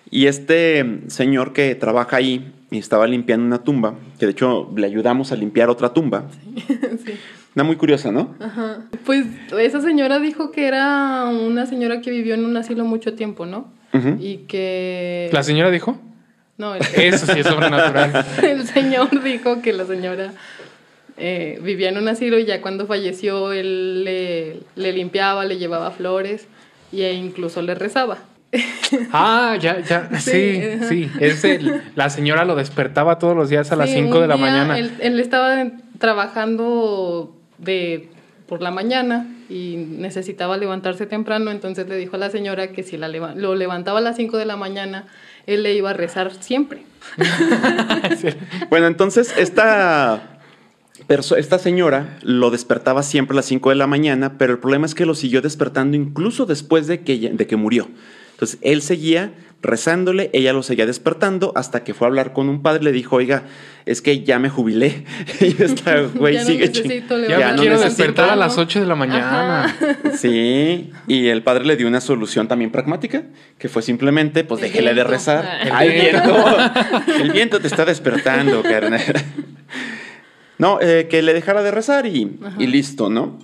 [0.09, 4.85] Y este señor que trabaja ahí y estaba limpiando una tumba, que de hecho le
[4.85, 6.25] ayudamos a limpiar otra tumba.
[7.05, 7.13] Sí.
[7.55, 8.35] Una muy curiosa, ¿no?
[8.39, 8.83] Ajá.
[9.03, 9.25] Pues
[9.57, 13.73] esa señora dijo que era una señora que vivió en un asilo mucho tiempo, ¿no?
[14.19, 15.29] Y que...
[15.31, 15.99] ¿La señora dijo?
[16.57, 18.25] No, el, Eso sí es sobrenatural.
[18.43, 20.33] el señor dijo que la señora
[21.17, 25.91] eh, vivía en un asilo y ya cuando falleció él le, le limpiaba, le llevaba
[25.91, 26.47] flores
[26.93, 28.17] e incluso le rezaba.
[29.11, 30.09] Ah, ya, ya.
[30.19, 31.11] Sí, Sí, sí.
[31.19, 34.27] Es el- la señora lo despertaba todos los días a las Sí, 5 un de
[34.27, 34.79] la mañana.
[34.79, 35.65] Él, él estaba
[35.99, 38.09] trabajando de
[38.47, 42.97] por la mañana y necesitaba levantarse temprano, entonces le dijo a la señora que si
[42.97, 45.05] la lo levantaba a las 5 de la mañana,
[45.45, 46.83] él le iba a rezar siempre.
[48.69, 50.39] Bueno, entonces esta,
[51.07, 54.95] esta señora lo despertaba siempre a las 5 de la mañana, pero el problema es
[54.95, 57.87] que lo siguió despertando incluso después de que, de que murió.
[58.31, 59.31] Entonces él seguía
[59.61, 63.15] rezándole, ella lo seguía despertando hasta que fue a hablar con un padre le dijo,
[63.15, 63.43] oiga,
[63.85, 65.03] es que ya me jubilé.
[65.41, 68.03] y esta güey Ya no sigue necesito Ya, Ya me no quiero necesito.
[68.03, 68.63] despertar a las ¿no?
[68.63, 69.75] 8 de la mañana.
[70.17, 73.23] Sí, y el padre le dio una solución también pragmática,
[73.57, 75.59] que fue simplemente, pues El déjele de rezar.
[75.63, 76.33] El ¡Ay, viento.
[76.33, 77.23] viento!
[77.23, 79.01] El viento te está despertando, carnal.
[80.57, 83.37] No, eh, que le dejara de rezar y, y listo, ¿no?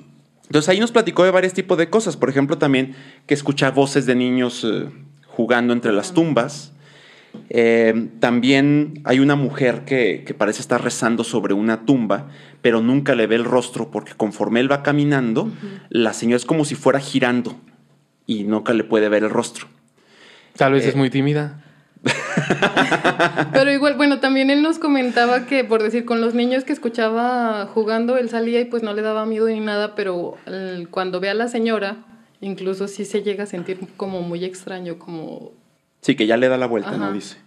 [0.45, 2.17] Entonces ahí nos platicó de varios tipos de cosas.
[2.17, 2.95] Por ejemplo, también
[3.27, 4.85] que escucha voces de niños eh,
[5.35, 6.71] jugando entre las tumbas.
[7.49, 12.27] Eh, también hay una mujer que, que parece estar rezando sobre una tumba,
[12.61, 15.51] pero nunca le ve el rostro porque conforme él va caminando,
[15.89, 17.55] la señora es como si fuera girando
[18.27, 19.67] y nunca le puede ver el rostro.
[20.57, 21.59] Tal vez Eh, es muy tímida.
[23.53, 27.65] Pero igual, bueno, también él nos comentaba que, por decir, con los niños que escuchaba
[27.73, 31.29] jugando, él salía y pues no le daba miedo ni nada, pero el- cuando ve
[31.29, 31.97] a la señora,
[32.43, 35.51] incluso sí se llega a sentir como muy extraño, como...
[36.01, 37.11] Sí, que ya le da la vuelta, ¿no?
[37.13, 37.37] Dice.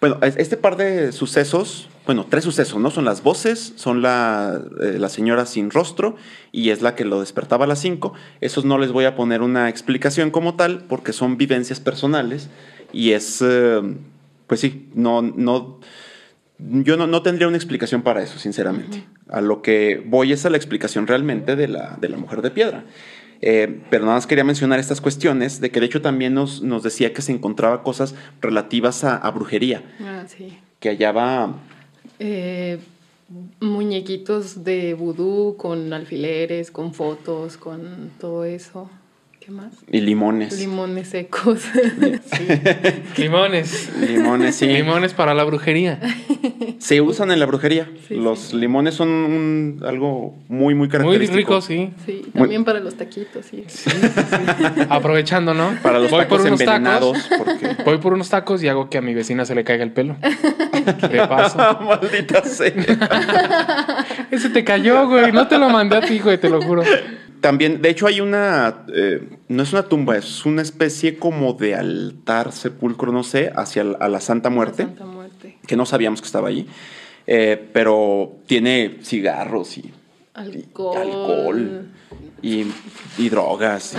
[0.00, 2.90] Bueno, es- este par de sucesos, bueno, tres sucesos, ¿no?
[2.90, 6.16] Son las voces, son la, eh, la señora sin rostro
[6.52, 8.12] y es la que lo despertaba a las 5.
[8.40, 12.48] Esos no les voy a poner una explicación como tal porque son vivencias personales
[12.92, 13.80] y es, eh,
[14.46, 15.78] pues sí, no, no,
[16.58, 19.04] yo no, no tendría una explicación para eso, sinceramente.
[19.28, 22.50] A lo que voy es a la explicación realmente de la, de la mujer de
[22.50, 22.84] piedra.
[23.42, 26.82] Eh, pero nada más quería mencionar estas cuestiones de que de hecho también nos, nos
[26.82, 30.58] decía que se encontraba cosas relativas a, a brujería, Ah, sí.
[30.78, 31.54] que hallaba...
[32.18, 32.78] Eh,
[33.60, 38.90] muñequitos de vudú con alfileres, con fotos, con todo eso.
[39.40, 39.72] ¿Qué más?
[39.90, 40.58] Y limones.
[40.58, 41.62] Limones secos.
[43.16, 43.90] Limones.
[43.98, 44.66] Limones, sí.
[44.66, 45.98] Limones para la brujería.
[46.78, 47.88] Se usan en la brujería.
[48.06, 48.56] Sí, Los sí.
[48.56, 51.36] limones son un- algo muy, muy Muy característico.
[51.38, 51.90] rico, sí.
[52.04, 53.64] Sí, también para los taquitos, sí.
[54.90, 55.74] Aprovechando, ¿no?
[55.82, 57.28] Para los Voy por tacos unos envenenados.
[57.28, 57.38] tacos.
[57.46, 57.82] Porque...
[57.84, 60.16] Voy por unos tacos y hago que a mi vecina se le caiga el pelo.
[61.28, 61.78] Paso.
[61.82, 62.72] Maldita sea.
[64.30, 65.32] Ese te cayó, güey.
[65.32, 66.82] No te lo mandé a ti, güey, te lo juro.
[67.40, 68.84] También, de hecho, hay una.
[68.94, 73.84] eh, no es una tumba, es una especie como de altar, sepulcro, no sé, hacia
[73.84, 75.56] la- a la Santa Muerte, Santa Muerte.
[75.66, 76.66] que no sabíamos que estaba allí.
[77.26, 79.92] Eh, pero tiene cigarros y, y
[80.34, 80.96] Alcohol.
[80.98, 81.86] alcohol
[82.42, 82.66] y,
[83.18, 83.94] y drogas.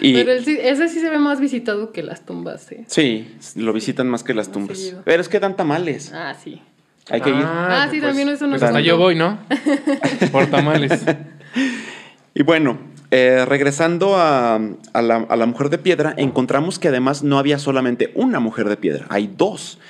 [0.00, 2.84] Y, y- Pero el ese sí se ve más visitado que las tumbas, ¿eh?
[2.86, 4.78] sí, lo visitan más que las Más tumbas.
[4.78, 5.02] seguido.
[5.04, 6.12] Pero es que dan tamales.
[6.14, 6.62] Ah, sí.
[7.10, 7.36] Hay que ir.
[7.42, 9.38] Ah, sí, también eso nos Pues hasta yo voy, ¿no?
[10.32, 11.02] Por tamales.
[12.38, 12.78] Y bueno,
[13.10, 14.60] eh, regresando a,
[14.92, 18.68] a la, a la mujer de piedra, encontramos que además no había solamente una mujer
[18.68, 19.80] de piedra, hay dos.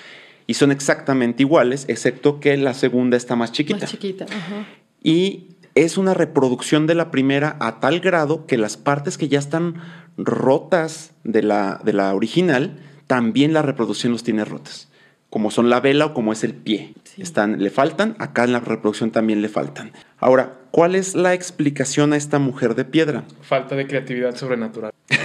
[0.46, 3.80] Y son exactamente iguales, excepto que la segunda está más chiquita.
[3.80, 4.24] Más chiquita.
[4.24, 4.66] Ajá.
[5.02, 9.38] Y es una reproducción de la primera a tal grado que las partes que ya
[9.38, 9.82] están
[10.16, 14.88] rotas de la, de la original, también la reproducción los tiene rotas.
[15.28, 16.94] Como son la vela o como es el pie.
[17.18, 17.22] Sí.
[17.22, 19.92] Están, le faltan, acá en la reproducción también le faltan.
[20.18, 23.24] Ahora, ¿cuál es la explicación a esta mujer de piedra?
[23.42, 24.92] Falta de creatividad sobrenatural.
[25.10, 25.16] Sí,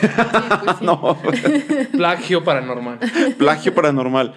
[0.63, 0.85] pues sí.
[0.85, 1.17] No,
[1.91, 2.99] Plagio paranormal.
[3.37, 4.33] plagio paranormal.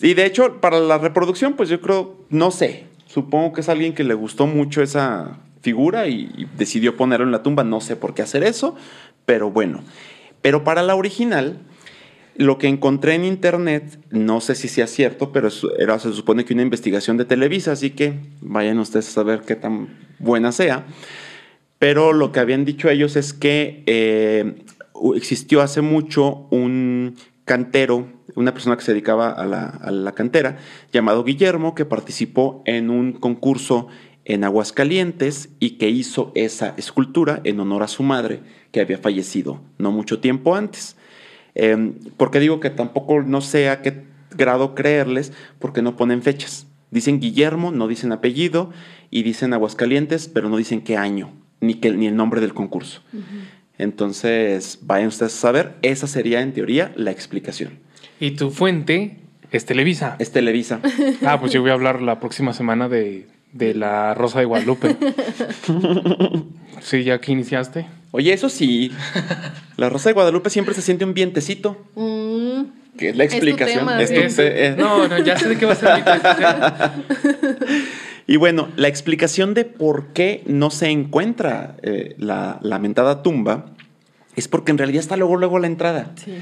[0.00, 3.94] Y de hecho, para la reproducción, pues yo creo, no sé, supongo que es alguien
[3.94, 7.96] que le gustó mucho esa figura y, y decidió ponerlo en la tumba, no sé
[7.96, 8.76] por qué hacer eso,
[9.24, 9.82] pero bueno.
[10.42, 11.58] Pero para la original,
[12.38, 16.54] lo que encontré en internet, no sé si sea cierto, pero era, se supone que
[16.54, 20.86] una investigación de Televisa, así que vayan ustedes a saber qué tan buena sea.
[21.78, 24.62] Pero lo que habían dicho ellos es que eh,
[25.14, 30.58] existió hace mucho un cantero, una persona que se dedicaba a la, a la cantera,
[30.92, 33.88] llamado Guillermo, que participó en un concurso
[34.24, 38.40] en Aguascalientes y que hizo esa escultura en honor a su madre,
[38.72, 40.96] que había fallecido no mucho tiempo antes.
[41.56, 44.04] Eh, porque digo que tampoco no sé a qué
[44.36, 46.66] grado creerles, porque no ponen fechas.
[46.90, 48.70] Dicen Guillermo, no dicen apellido,
[49.10, 53.00] y dicen Aguascalientes, pero no dicen qué año, ni, que, ni el nombre del concurso.
[53.78, 57.78] Entonces, vayan ustedes a saber, esa sería en teoría la explicación.
[58.20, 59.16] Y tu fuente
[59.50, 60.16] es Televisa.
[60.18, 60.80] Es Televisa.
[61.24, 64.96] Ah, pues yo voy a hablar la próxima semana de, de la Rosa de Guadalupe.
[66.82, 67.86] Sí, ya que iniciaste.
[68.12, 68.90] Oye, eso sí,
[69.76, 73.36] la Rosa de Guadalupe siempre se siente un vientecito, Mm, que es la Es tu
[73.36, 73.78] explicación.
[73.80, 74.14] tema, es sí.
[74.14, 74.76] tu Es- te- eh.
[74.76, 75.90] no, no, ya sé de qué va a ser.
[78.28, 83.66] Y bueno, la explicación de por qué no se encuentra eh, la lamentada tumba
[84.34, 86.12] es porque en realidad está luego, luego a la entrada.
[86.16, 86.34] sí.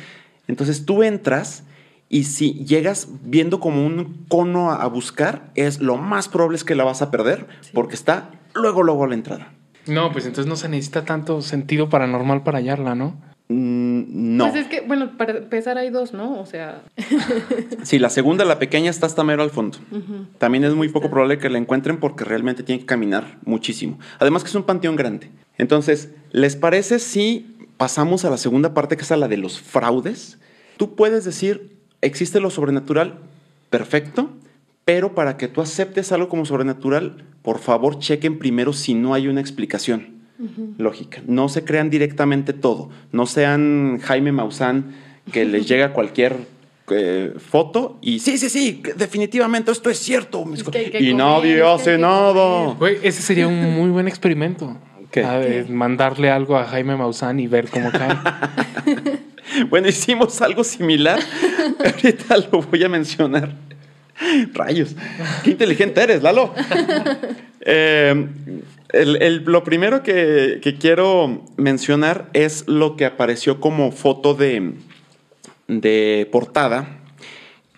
[0.49, 1.65] Entonces tú entras
[2.11, 6.65] y si llegas viendo como un cono a, a buscar, es lo más probable es
[6.65, 9.53] que la vas a perder porque está luego, luego a la entrada.
[9.87, 13.17] No, pues entonces no se necesita tanto sentido paranormal para hallarla, ¿no?
[13.49, 14.51] Mm, no.
[14.51, 16.41] Pues es que, bueno, para empezar hay dos, ¿no?
[16.41, 16.83] O sea,
[17.83, 19.79] Sí, la segunda, la pequeña, está hasta mero al fondo.
[20.39, 23.99] También es muy poco probable que la encuentren porque realmente tienen que caminar muchísimo.
[24.19, 25.31] Además que es un panteón grande.
[25.59, 29.61] Entonces, ¿les parece si pasamos a la segunda parte que es a la de los
[29.61, 30.39] fraudes?
[30.79, 33.19] Tú puedes decir, existe lo sobrenatural,
[33.71, 34.31] perfecto,
[34.85, 39.29] pero para que tú aceptes algo como sobrenatural, por favor chequen primero si no hay
[39.29, 40.15] una explicación
[40.79, 41.23] lógica.
[41.27, 42.91] No se crean directamente todo.
[43.13, 44.95] No sean Jaime Maussan
[45.33, 46.37] que les llega cualquier
[46.91, 50.45] eh, foto y sí, sí, sí, definitivamente esto es cierto.
[50.53, 52.75] Es que que y comer, nadie hace nada.
[52.75, 54.77] Güey, ese sería un muy buen experimento.
[55.11, 55.25] ¿Qué?
[55.25, 58.15] A ver, mandarle algo a Jaime Maussan y ver cómo cae.
[59.69, 61.21] Bueno, hicimos algo similar.
[61.85, 63.55] Ahorita lo voy a mencionar.
[64.55, 64.95] Rayos.
[65.43, 66.53] Qué inteligente eres, Lalo.
[67.67, 68.27] Eh,
[68.93, 74.75] el- el- lo primero que, que quiero mencionar es lo que apareció como foto de,
[75.67, 76.99] de portada,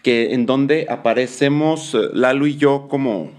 [0.03, 3.31] que en donde aparecemos eh, Lalo y yo como,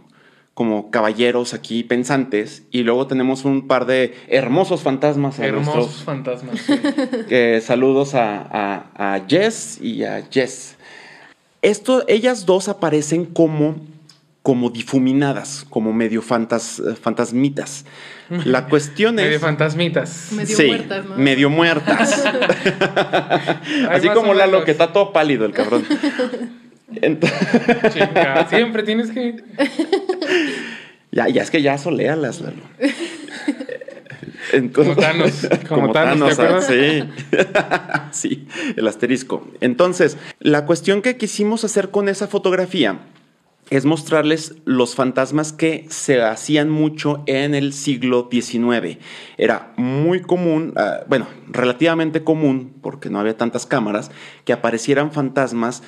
[0.53, 6.03] como caballeros aquí pensantes, y luego tenemos un par de hermosos fantasmas a Hermosos nuestros
[6.05, 6.61] fantasmas.
[6.61, 6.73] sí.
[7.29, 8.37] eh, saludos a,
[8.95, 10.76] a- a Jess y a Jess.
[11.67, 13.75] Esto, ellas dos aparecen como,
[14.41, 17.83] como difuminadas, como medio fantas, eh, fantasmitas.
[18.45, 19.41] La cuestión Medio es...
[19.41, 20.29] fantasmitas.
[20.31, 21.17] Medio sí, muertas, ¿no?
[21.17, 22.23] medio muertas.
[23.89, 25.83] Así como Lalo, que está todo pálido el cabrón.
[27.01, 29.35] Chinga, siempre tienes que.
[31.11, 32.63] ya, ya es que ya soléalas, Lalo.
[34.73, 35.47] Como Thanos.
[35.67, 36.67] Como, Thanos, ¿te acuerdas?
[36.67, 37.03] Sí.
[38.11, 39.47] sí, el asterisco.
[39.61, 42.99] Entonces, la cuestión que quisimos hacer con esa fotografía
[43.69, 48.97] es mostrarles los fantasmas que se hacían mucho en el siglo XIX.
[49.37, 54.11] Era muy común, uh, bueno, relativamente común, porque no había tantas cámaras,
[54.45, 55.83] que aparecieran fantasmas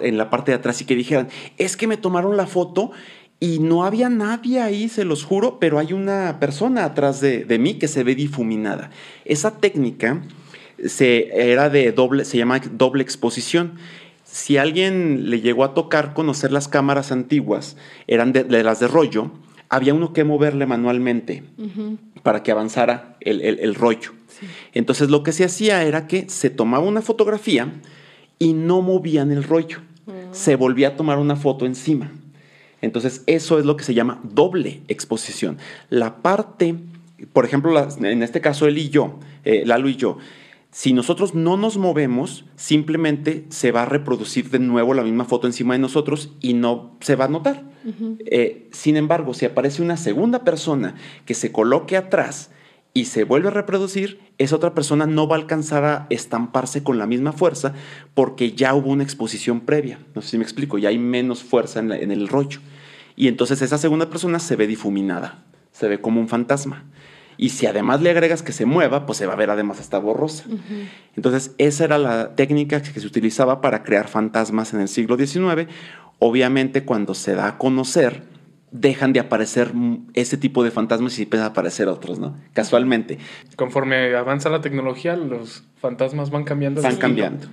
[0.00, 2.92] en la parte de atrás y que dijeran, es que me tomaron la foto
[3.40, 7.58] y no había nadie ahí, se los juro, pero hay una persona atrás de, de
[7.58, 8.90] mí que se ve difuminada.
[9.24, 10.22] Esa técnica
[10.84, 13.74] se, era de doble, se llama doble exposición.
[14.24, 17.76] Si alguien le llegó a tocar conocer las cámaras antiguas,
[18.08, 19.30] eran de, de las de rollo,
[19.68, 21.98] había uno que moverle manualmente uh -huh.
[22.22, 24.12] para que avanzara el, el, el rollo.
[24.28, 24.46] Sí.
[24.74, 27.72] Entonces lo que se hacía era que se tomaba una fotografía
[28.38, 29.78] y no movían el rollo.
[30.06, 30.14] Uh -huh.
[30.32, 32.10] Se volvía a tomar una foto encima.
[32.80, 35.58] Entonces, eso es lo que se llama doble exposición.
[35.90, 36.76] La parte,
[37.32, 40.18] por ejemplo, en este caso él y yo, eh, Lalo y yo,
[40.70, 45.46] si nosotros no nos movemos, simplemente se va a reproducir de nuevo la misma foto
[45.46, 47.64] encima de nosotros y no se va a notar.
[47.84, 48.16] Uh -huh.
[48.26, 52.50] eh, sin embargo, si aparece una segunda persona que se coloque atrás
[52.94, 56.98] y se vuelve a reproducir, esa otra persona no va a alcanzar a estamparse con
[56.98, 57.74] la misma fuerza
[58.14, 60.00] porque ya hubo una exposición previa.
[60.14, 62.60] No sé si me explico, ya hay menos fuerza en, la, en el rollo.
[63.14, 66.84] Y entonces esa segunda persona se ve difuminada, se ve como un fantasma.
[67.36, 69.98] Y si además le agregas que se mueva, pues se va a ver además hasta
[69.98, 70.44] borrosa.
[70.48, 70.88] Uh -huh.
[71.14, 75.68] Entonces, esa era la técnica que se utilizaba para crear fantasmas en el siglo XIX.
[76.18, 78.24] Obviamente, cuando se da a conocer,
[78.70, 79.72] dejan de aparecer
[80.14, 82.36] ese tipo de fantasmas y empiezan a aparecer otros, ¿no?
[82.52, 83.18] Casualmente.
[83.56, 86.82] Conforme avanza la tecnología, los fantasmas van cambiando.
[86.82, 87.48] Van cambiando.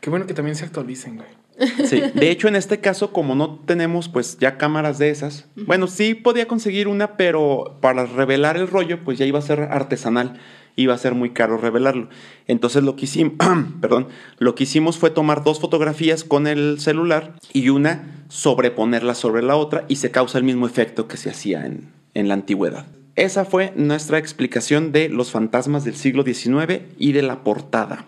[0.00, 1.28] Qué bueno que también se actualicen, güey.
[1.84, 5.88] Sí, de hecho en este caso como no tenemos pues ya cámaras de esas, bueno,
[5.88, 10.40] sí podía conseguir una, pero para revelar el rollo pues ya iba a ser artesanal,
[10.82, 12.08] iba a ser muy caro revelarlo.
[12.46, 13.34] Entonces lo que hicimos,
[13.80, 19.42] perdón, lo que hicimos fue tomar dos fotografías con el celular y una sobreponerla sobre
[19.42, 22.86] la otra y se causa el mismo efecto que se hacía en, en la antigüedad.
[23.16, 28.06] Esa fue nuestra explicación de los fantasmas del siglo XIX y de la portada.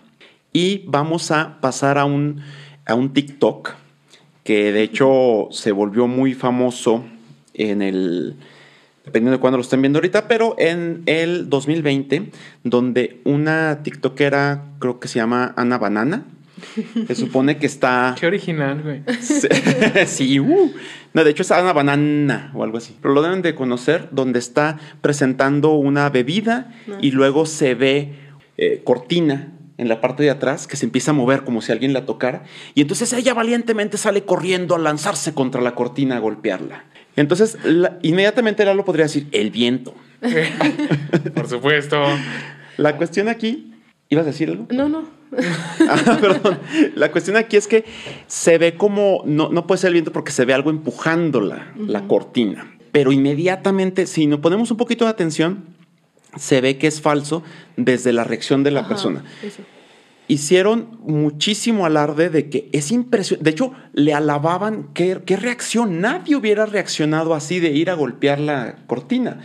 [0.53, 2.41] Y vamos a pasar a un
[2.85, 3.75] a un TikTok
[4.43, 7.03] que de hecho se volvió muy famoso
[7.53, 8.35] en el,
[9.05, 12.31] dependiendo de cuándo lo estén viendo ahorita, pero en el 2020,
[12.63, 16.25] donde una TikTokera, creo que se llama Ana Banana,
[17.07, 18.15] se supone que está...
[18.19, 19.03] Qué original, güey.
[20.05, 20.71] sí, uh.
[21.13, 22.95] No, de hecho es Ana Banana o algo así.
[23.01, 26.97] Pero lo deben de conocer, donde está presentando una bebida no.
[27.01, 28.13] y luego se ve
[28.57, 31.93] eh, cortina en la parte de atrás que se empieza a mover como si alguien
[31.93, 32.43] la tocara
[32.75, 36.85] y entonces ella valientemente sale corriendo a lanzarse contra la cortina a golpearla.
[37.15, 39.93] Entonces la, inmediatamente Lalo podría decir el viento.
[41.35, 42.01] Por supuesto.
[42.77, 43.73] La cuestión aquí,
[44.09, 44.67] ¿ibas a decir algo?
[44.71, 45.05] No, no.
[45.89, 46.59] ah, perdón.
[46.95, 47.85] La cuestión aquí es que
[48.27, 51.73] se ve como, no, no puede ser el viento porque se ve algo empujando la,
[51.75, 51.87] uh -huh.
[51.87, 52.77] la cortina.
[52.91, 55.65] Pero inmediatamente, si nos ponemos un poquito de atención,
[56.35, 57.43] se ve que es falso
[57.77, 59.23] desde la reacción de la Ajá, persona.
[59.41, 59.63] Eso.
[60.33, 63.43] Hicieron muchísimo alarde de que es impresionante.
[63.43, 66.01] De hecho, le alababan qué, qué reacción.
[66.01, 69.41] Nadie hubiera reaccionado así de ir a golpear la cortina.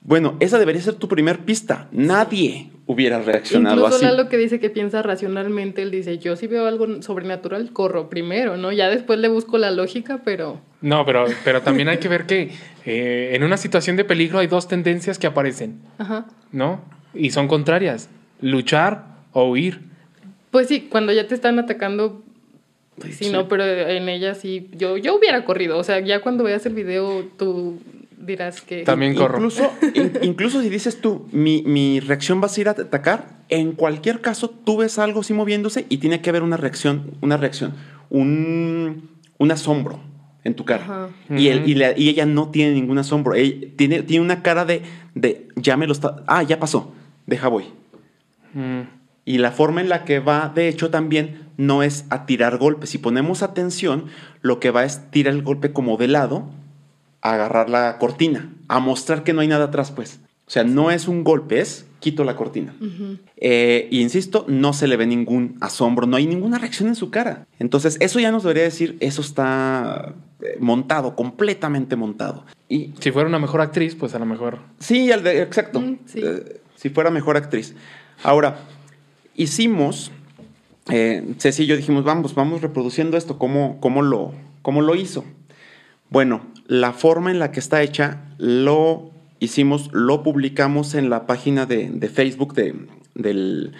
[0.00, 1.86] Bueno, esa debería ser tu primer pista.
[1.92, 4.04] Nadie hubiera reaccionado Incluso así.
[4.04, 8.10] Incluso lo que dice que piensa racionalmente, él dice, yo si veo algo sobrenatural, corro
[8.10, 8.72] primero, ¿no?
[8.72, 10.60] Ya después le busco la lógica, pero...
[10.80, 12.50] No, pero, pero también hay que ver que
[12.84, 16.26] eh, en una situación de peligro hay dos tendencias que aparecen, Ajá.
[16.50, 16.80] ¿no?
[17.14, 18.08] Y son contrarias,
[18.40, 19.94] luchar o huir.
[20.56, 22.22] Pues sí, cuando ya te están atacando,
[22.98, 23.30] pues sí, sí.
[23.30, 26.72] no, pero en ella sí, yo, yo hubiera corrido, o sea, ya cuando veas el
[26.72, 27.78] video tú
[28.16, 28.82] dirás que...
[28.82, 29.36] También corro.
[29.36, 33.72] Incluso, in, incluso si dices tú, mi, mi, reacción va a ir a atacar, en
[33.72, 37.74] cualquier caso tú ves algo así moviéndose y tiene que haber una reacción, una reacción,
[38.08, 40.00] un, un asombro
[40.42, 41.10] en tu cara.
[41.28, 44.64] Y, él, y, la, y, ella no tiene ningún asombro, ella tiene, tiene una cara
[44.64, 44.80] de,
[45.14, 46.94] de, ya me lo está, ah, ya pasó,
[47.26, 47.66] deja voy.
[48.54, 48.95] Mm.
[49.26, 52.90] Y la forma en la que va, de hecho, también no es a tirar golpes.
[52.90, 54.04] Si ponemos atención,
[54.40, 56.48] lo que va es tirar el golpe como de lado,
[57.22, 60.20] a agarrar la cortina, a mostrar que no hay nada atrás, pues.
[60.46, 62.72] O sea, no es un golpe, es quito la cortina.
[62.80, 63.18] Uh -huh.
[63.38, 67.10] eh, y insisto, no se le ve ningún asombro, no hay ninguna reacción en su
[67.10, 67.48] cara.
[67.58, 72.44] Entonces, eso ya nos debería decir, eso está eh, montado, completamente montado.
[72.68, 74.60] Y si fuera una mejor actriz, pues a lo mejor.
[74.78, 75.80] Sí, el de, exacto.
[75.80, 76.20] Mm, sí.
[76.22, 77.74] Eh, si fuera mejor actriz.
[78.22, 78.60] Ahora,
[79.36, 80.10] hicimos,
[80.90, 84.32] eh, Ceci y yo dijimos, vamos, vamos reproduciendo esto, ¿cómo, cómo, lo,
[84.62, 85.24] cómo lo hizo?
[86.10, 91.66] Bueno, la forma en la que está hecha lo hicimos, lo publicamos en la página
[91.66, 93.72] de, Facebook del,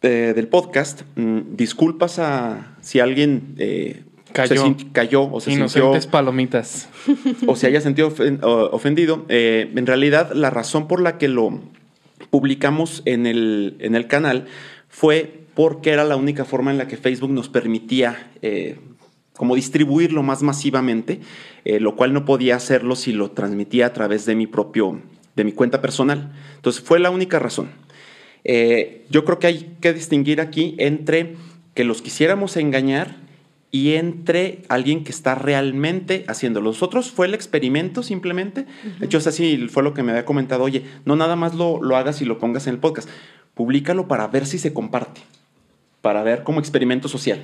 [0.00, 1.02] del podcast.
[1.16, 4.02] Mm, disculpas a si alguien eh,
[4.32, 4.76] cayó.
[4.92, 6.88] cayó o se Inocentes palomitas.
[7.46, 8.12] O se haya sentido
[8.72, 9.24] ofendido.
[9.28, 11.60] Eh, en realidad, la razón por la que lo
[12.32, 14.46] publicamos en el, en el canal
[14.88, 18.78] fue porque era la única forma en la que Facebook nos permitía eh,
[19.36, 21.20] como distribuirlo más masivamente,
[21.66, 25.02] eh, lo cual no podía hacerlo si lo transmitía a través de mi propio,
[25.36, 26.32] de mi cuenta personal.
[26.56, 27.68] Entonces fue la única razón.
[28.44, 31.36] Eh, yo creo que hay que distinguir aquí entre
[31.74, 33.16] que los quisiéramos engañar
[33.74, 36.70] y entre alguien que está realmente haciéndolo.
[36.70, 38.66] Nosotros fue el experimento simplemente.
[38.98, 40.62] De hecho, así fue lo que me había comentado.
[40.62, 43.08] Oye, no nada más lo, lo hagas y lo pongas en el podcast.
[43.54, 45.22] Públicalo para ver si se comparte.
[46.02, 47.40] Para ver como experimento social.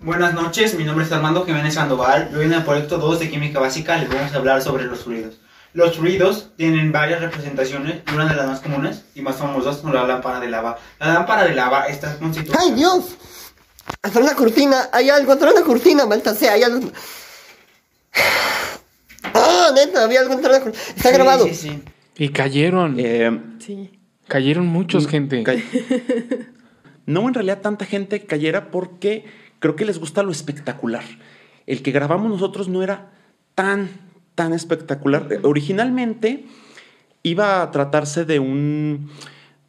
[0.00, 2.30] Buenas noches, mi nombre es Armando Jiménez Sandoval.
[2.34, 5.38] Hoy en el proyecto 2 de Química Básica les vamos a hablar sobre los ruidos.
[5.74, 10.06] Los ruidos tienen varias representaciones una de las más comunes y más famosas son la
[10.06, 10.78] lámpara de lava.
[10.98, 12.58] La lámpara de lava está constituida...
[12.60, 13.16] ¡Ay, Dios!
[14.02, 16.90] Hasta una cortina, hay algo, hasta una cortina, malta sea, hay algo...
[19.34, 20.04] ¡Ah, neta!
[20.04, 20.84] Había algo entre la cortina.
[20.96, 21.46] Está grabado.
[21.46, 21.82] Sí, sí.
[22.18, 22.96] Y cayeron.
[22.98, 23.90] Eh, Sí.
[24.28, 25.42] Cayeron muchos, gente.
[25.42, 25.54] Ca-
[27.06, 29.24] No en realidad tanta gente cayera porque
[29.58, 31.02] creo que les gusta lo espectacular.
[31.66, 33.10] El que grabamos nosotros no era
[33.54, 33.88] tan,
[34.34, 35.28] tan espectacular.
[35.30, 36.46] Eh, Originalmente
[37.22, 39.10] iba a tratarse de un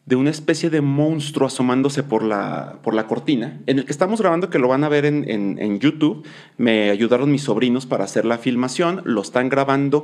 [0.06, 4.20] de una especie de monstruo asomándose por la, por la cortina, en el que estamos
[4.20, 6.26] grabando, que lo van a ver en, en- en YouTube.
[6.58, 10.04] Me ayudaron mis sobrinos para hacer la filmación, lo están grabando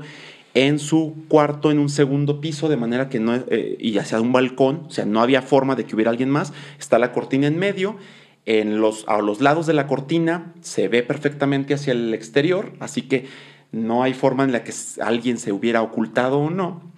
[0.53, 4.31] en su cuarto, en un segundo piso, de manera que no, eh, y hacia un
[4.31, 6.53] balcón, o sea, no había forma de que hubiera alguien más.
[6.79, 7.97] Está la cortina en medio,
[8.45, 13.03] en los, a los lados de la cortina se ve perfectamente hacia el exterior, así
[13.03, 13.27] que
[13.71, 16.88] no hay forma en la que alguien se hubiera ocultado o no.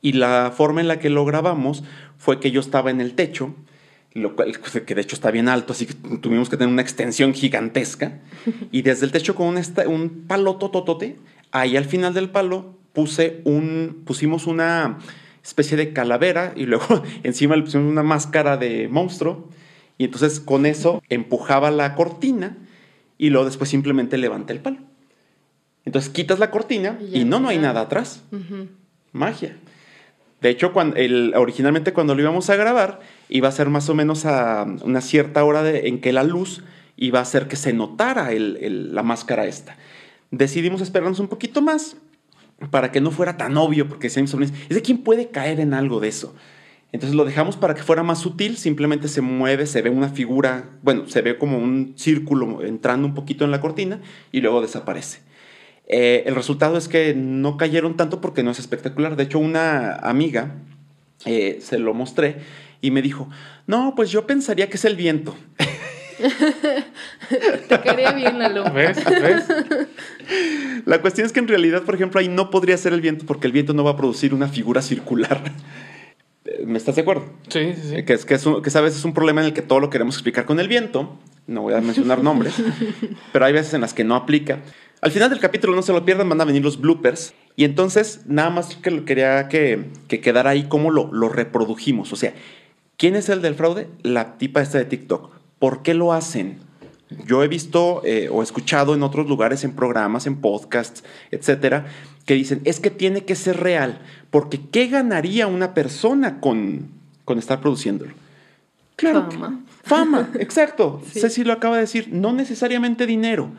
[0.00, 1.84] Y la forma en la que lo grabamos
[2.18, 3.54] fue que yo estaba en el techo,
[4.14, 7.34] lo cual, que de hecho está bien alto, así que tuvimos que tener una extensión
[7.34, 8.20] gigantesca.
[8.72, 11.16] Y desde el techo con un, palo tototote,
[11.50, 14.98] ahí al final del palo puse un, pusimos una
[15.42, 19.48] especie de calavera y luego encima le pusimos una máscara de monstruo.
[19.96, 22.56] Y entonces con eso empujaba la cortina
[23.18, 24.78] y luego después simplemente levanta el palo.
[25.84, 28.22] Entonces quitas la cortina Y no, no hay nada atrás.
[29.12, 29.56] Magia.
[30.40, 30.96] De hecho, cuando
[31.34, 35.44] originalmente cuando lo íbamos a grabar, iba a ser más o menos a una cierta
[35.44, 36.62] hora de- en que la luz
[36.96, 39.76] iba a hacer que se notara la máscara esta.
[40.30, 41.96] Decidimos esperarnos un poquito más
[42.70, 45.60] para que no fuera tan obvio, porque decían mis sobrinos, ¿es de quién puede caer
[45.60, 46.34] en algo de eso?
[46.90, 50.70] Entonces lo dejamos para que fuera más sutil, simplemente se mueve, se ve una figura,
[50.82, 54.00] bueno, se ve como un círculo entrando un poquito en la cortina
[54.32, 55.20] y luego desaparece.
[55.88, 59.16] Eh, el resultado es que no cayeron tanto porque no es espectacular.
[59.16, 60.54] De hecho, una amiga
[61.24, 62.36] eh, se lo mostré
[62.80, 63.28] y me dijo,
[63.66, 65.34] no, pues yo pensaría que es el viento.
[67.68, 68.64] Te quería bien, Lalo.
[68.72, 68.98] ¿Ves?
[69.04, 69.44] ¿Ves?
[70.84, 73.46] La cuestión es que en realidad, por ejemplo, ahí no podría ser el viento porque
[73.46, 75.42] el viento no va a producir una figura circular.
[76.44, 77.32] Eh, ¿Me estás de acuerdo?
[77.48, 78.02] Sí, sí, sí.
[78.04, 79.80] Que, es, que, es un- que a veces es un problema en el que todo
[79.80, 81.18] lo queremos explicar con el viento.
[81.46, 82.54] No voy a mencionar nombres,
[83.32, 84.58] pero hay veces en las que no aplica.
[85.00, 87.32] Al final del capítulo, no se lo pierdan, van a venir los bloopers.
[87.56, 92.12] Y entonces, nada más que lo- quería que, que quedara ahí cómo lo, lo reprodujimos.
[92.12, 92.34] O sea,
[92.96, 93.88] ¿quién es el del fraude?
[94.02, 95.30] La tipa esta de TikTok.
[95.58, 96.58] ¿Por qué lo hacen?
[97.26, 101.86] Yo he visto eh, o escuchado en otros lugares, en programas, en podcasts, etcétera,
[102.26, 106.88] que dicen, es que tiene que ser real, porque ¿qué ganaría una persona con,
[107.24, 108.12] con estar produciéndolo?
[108.96, 109.28] Claro.
[109.30, 109.60] que- Fama.
[109.84, 111.00] Fama, exacto.
[111.10, 111.20] Sí.
[111.20, 113.50] Ceci lo acaba de decir, no necesariamente dinero.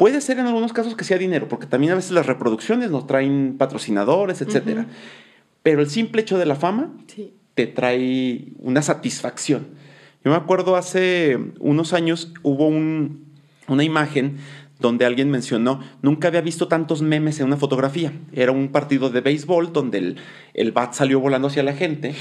[0.00, 3.06] Puede ser en algunos casos que sea dinero, porque también a veces las reproducciones nos
[3.06, 4.86] traen patrocinadores, etcétera.
[5.62, 7.34] Pero el simple hecho de la fama Sí.
[7.54, 9.66] te trae una satisfacción.
[10.24, 13.26] Yo me acuerdo hace unos años hubo un-
[13.68, 14.38] una imagen
[14.78, 18.10] donde alguien mencionó, nunca había visto tantos memes en una fotografía.
[18.32, 20.16] Era un partido de béisbol donde el,
[20.54, 22.14] el bat salió volando hacia la gente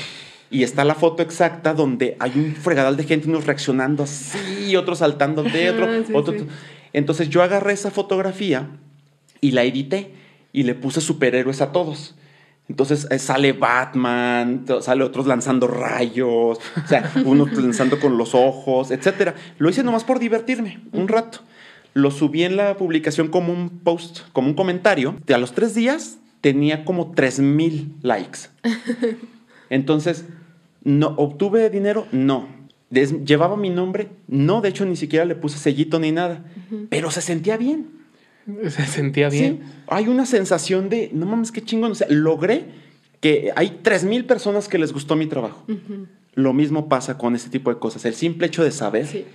[0.52, 4.98] y está la foto exacta donde hay un fregadal de gente, unos reaccionando así, otros
[5.00, 6.34] saltando de otro, sí, otro.
[6.40, 6.46] sí.
[6.94, 8.70] Entonces yo agarré esa fotografía
[9.42, 10.14] y la edité
[10.52, 12.16] y le puse superhéroes a todos.
[12.68, 18.92] Entonces eh, sale Batman, sale otros lanzando rayos, o sea, uno lanzando con los ojos,
[18.92, 19.36] etcétera.
[19.58, 21.40] Lo hice nomás por divertirme, un rato.
[21.96, 25.16] Lo subí en la publicación como un post, como un comentario.
[25.34, 28.40] A los tres días tenía como 3000 likes.
[29.72, 30.26] Entonces,
[30.84, 32.08] no, ¿obtuve dinero?
[32.12, 32.59] No.
[32.90, 34.10] Des- ¿Llevaba mi nombre?
[34.28, 36.44] No, de hecho ni siquiera le puse sellito ni nada.
[36.90, 37.88] Pero se sentía bien.
[38.70, 39.60] Se sentía bien.
[39.64, 41.92] Sí, hay una sensación de, no mames, qué chingón.
[41.92, 42.66] O sea, logré
[43.22, 45.66] que hay 3.000 personas que les gustó mi trabajo.
[46.34, 48.06] Lo mismo pasa con este tipo de cosas.
[48.06, 49.26] El simple hecho de saber Sí.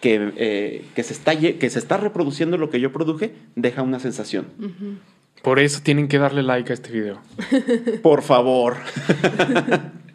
[0.00, 4.00] que, eh, que, se está, que se está reproduciendo lo que yo produje deja una
[4.00, 4.46] sensación.
[5.42, 7.20] Por eso tienen que darle like a este video.
[8.02, 8.76] Por favor.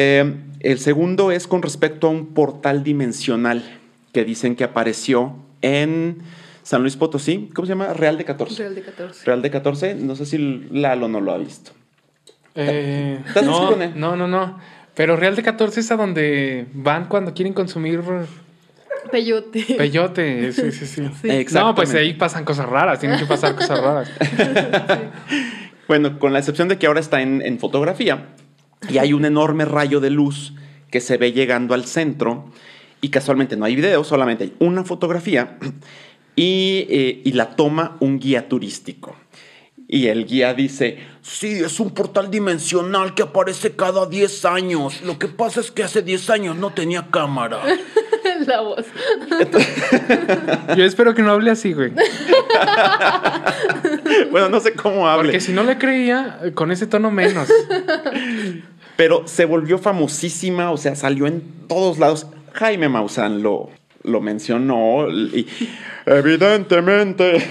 [0.00, 3.64] Eh, el segundo es con respecto a un portal dimensional
[4.12, 6.18] que dicen que apareció en
[6.62, 7.50] San Luis Potosí.
[7.52, 7.92] ¿Cómo se llama?
[7.94, 8.62] Real de 14.
[8.62, 9.24] Real de 14.
[9.26, 9.94] Real de 14.
[9.96, 10.38] No sé si
[10.70, 11.72] Lalo no lo ha visto.
[12.54, 14.60] Eh, ¿Estás no, no, no, no.
[14.94, 18.00] Pero Real de 14 es a donde van cuando quieren consumir
[19.10, 19.64] Peyote.
[19.76, 20.52] peyote.
[20.52, 21.02] Sí, sí, sí.
[21.22, 21.28] Sí.
[21.28, 21.54] Exactamente.
[21.54, 23.00] No, pues ahí pasan cosas raras.
[23.00, 24.12] Tienen que pasar cosas raras.
[25.88, 28.26] Bueno, con la excepción de que ahora está en, en fotografía
[28.88, 30.54] y hay un enorme rayo de luz
[30.90, 32.50] que se ve llegando al centro
[33.00, 35.58] y casualmente no hay video, solamente hay una fotografía
[36.36, 39.16] y, eh, y la toma un guía turístico.
[39.90, 45.00] Y el guía dice, sí, es un portal dimensional que aparece cada 10 años.
[45.00, 47.62] Lo que pasa es que hace 10 años no tenía cámara.
[48.46, 48.84] La voz.
[50.76, 51.92] Yo espero que no hable así, güey.
[54.30, 55.28] bueno, no sé cómo hable.
[55.28, 57.48] Porque si no le creía, con ese tono menos.
[58.96, 62.26] Pero se volvió famosísima, o sea, salió en todos lados.
[62.52, 63.70] Jaime Maussan lo,
[64.02, 65.46] lo mencionó y
[66.04, 67.42] evidentemente.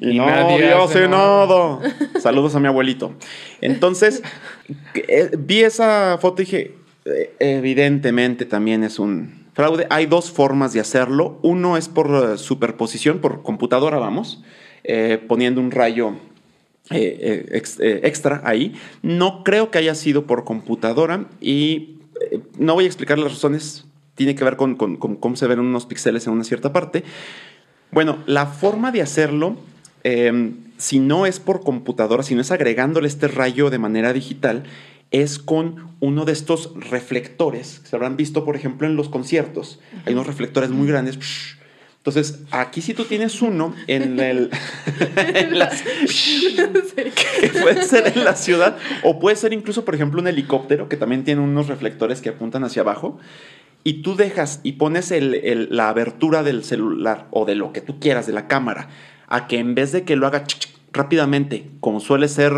[0.00, 1.78] Y, Y nadie, nadie hace hace nada.
[2.20, 3.14] Saludos a mi abuelito.
[3.60, 4.22] Entonces,
[4.94, 6.74] eh, vi esa foto y dije,
[7.04, 9.86] eh, evidentemente también es un fraude.
[9.90, 11.38] Hay dos formas de hacerlo.
[11.42, 14.42] Uno es por eh, superposición, por computadora, vamos,
[15.28, 16.14] poniendo un rayo
[16.90, 18.74] ex- extra ahí.
[19.02, 21.98] No creo que haya sido por computadora y
[22.58, 23.84] no voy a explicar las razones.
[24.14, 27.04] Tiene que ver con, con- con cómo se ven unos píxeles en una cierta parte.
[27.92, 29.56] Bueno, la forma de hacerlo,
[30.04, 34.64] eh, si no es por computadora, si no es agregándole este rayo de manera digital,
[35.10, 39.80] es con uno de estos reflectores que se habrán visto, por ejemplo, en los conciertos.
[40.06, 41.18] Hay unos reflectores muy grandes.
[41.98, 44.50] Entonces, aquí si tú tienes uno en el...
[45.34, 50.28] en las- que puede ser en la ciudad o puede ser incluso, por ejemplo, un
[50.28, 53.18] helicóptero que también tiene unos reflectores que apuntan hacia abajo
[53.84, 57.80] y tú dejas y pones el- el- la abertura del celular o de lo que
[57.80, 58.88] tú quieras, de la cámara,
[59.30, 60.44] a que en vez de que lo haga
[60.92, 62.52] rápidamente, como suele ser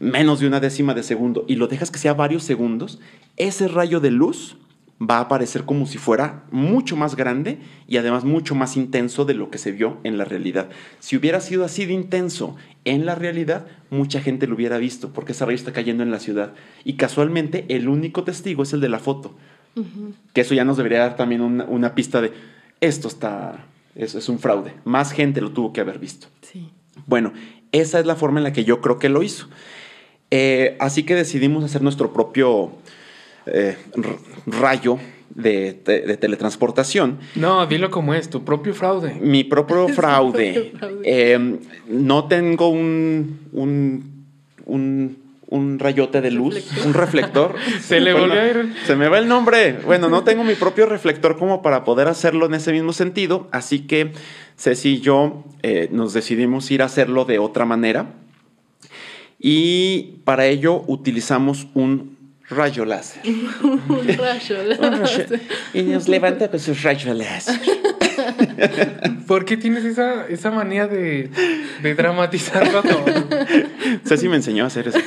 [0.00, 2.98] menos de una décima de segundo, y lo dejas que sea varios segundos,
[3.36, 4.56] ese rayo de luz
[5.00, 9.34] va a aparecer como si fuera mucho más grande y además mucho más intenso de
[9.34, 10.70] lo que se vio en la realidad.
[10.98, 15.32] Si hubiera sido así de intenso en la realidad, mucha gente lo hubiera visto porque
[15.32, 16.52] ese rayo está cayendo en la ciudad.
[16.84, 19.36] Y casualmente el único testigo es el de la foto.
[20.32, 22.32] Que eso ya nos debería dar también una, una pista de
[22.80, 23.64] esto está,
[23.98, 24.72] eso es un fraude.
[24.84, 26.28] Más gente lo tuvo que haber visto.
[26.40, 26.70] Sí.
[27.06, 27.32] Bueno,
[27.72, 29.48] esa es la forma en la que yo creo que lo hizo.
[30.30, 32.70] Eh, así que decidimos hacer nuestro propio
[33.46, 33.76] eh,
[34.46, 34.98] rayo
[35.34, 37.18] de, de- de teletransportación.
[37.34, 39.14] No, dilo como es, tu propio fraude.
[39.20, 40.52] Mi propio fraude.
[40.52, 41.00] propio fraude.
[41.04, 44.24] Eh, no tengo un, un,
[44.66, 45.18] un,
[45.50, 46.86] un rayote de luz, Reflector.
[46.86, 47.54] un reflector.
[47.80, 48.74] Se le volvió a ir.
[48.86, 49.78] Se me va el nombre.
[49.84, 53.48] Bueno, no tengo mi propio reflector como para poder hacerlo en ese mismo sentido.
[53.50, 54.12] Así que
[54.58, 58.06] Ceci y yo eh, nos decidimos ir a hacerlo de otra manera.
[59.38, 62.18] Y para ello utilizamos un
[62.50, 63.22] rayo láser.
[63.62, 63.80] Un
[64.18, 64.56] rayo.
[64.80, 65.26] Un rayo-
[65.74, 67.58] y nos levanta con su rayo láser.
[69.26, 71.30] ¿Por qué tienes esa, esa manía de,
[71.82, 73.04] de dramatizarlo todo?
[74.06, 74.98] Ceci me enseñó a hacer eso.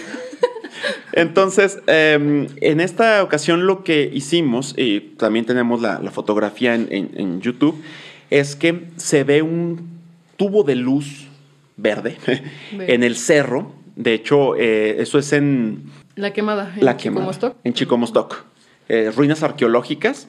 [1.14, 6.88] Entonces, eh, en esta ocasión lo que hicimos, y también tenemos la, la fotografía en,
[6.92, 7.82] en- en YouTube,
[8.30, 9.90] es que se ve un
[10.38, 11.28] tubo de luz
[11.78, 12.94] verde Verde.
[12.94, 13.74] en el cerro.
[13.96, 15.84] De hecho, eh, eso es en
[16.16, 16.74] La quemada.
[16.78, 17.56] en La Quemada, Chicomostoc.
[17.64, 18.44] en Chicomostoc.
[18.90, 20.28] Eh, ruinas arqueológicas.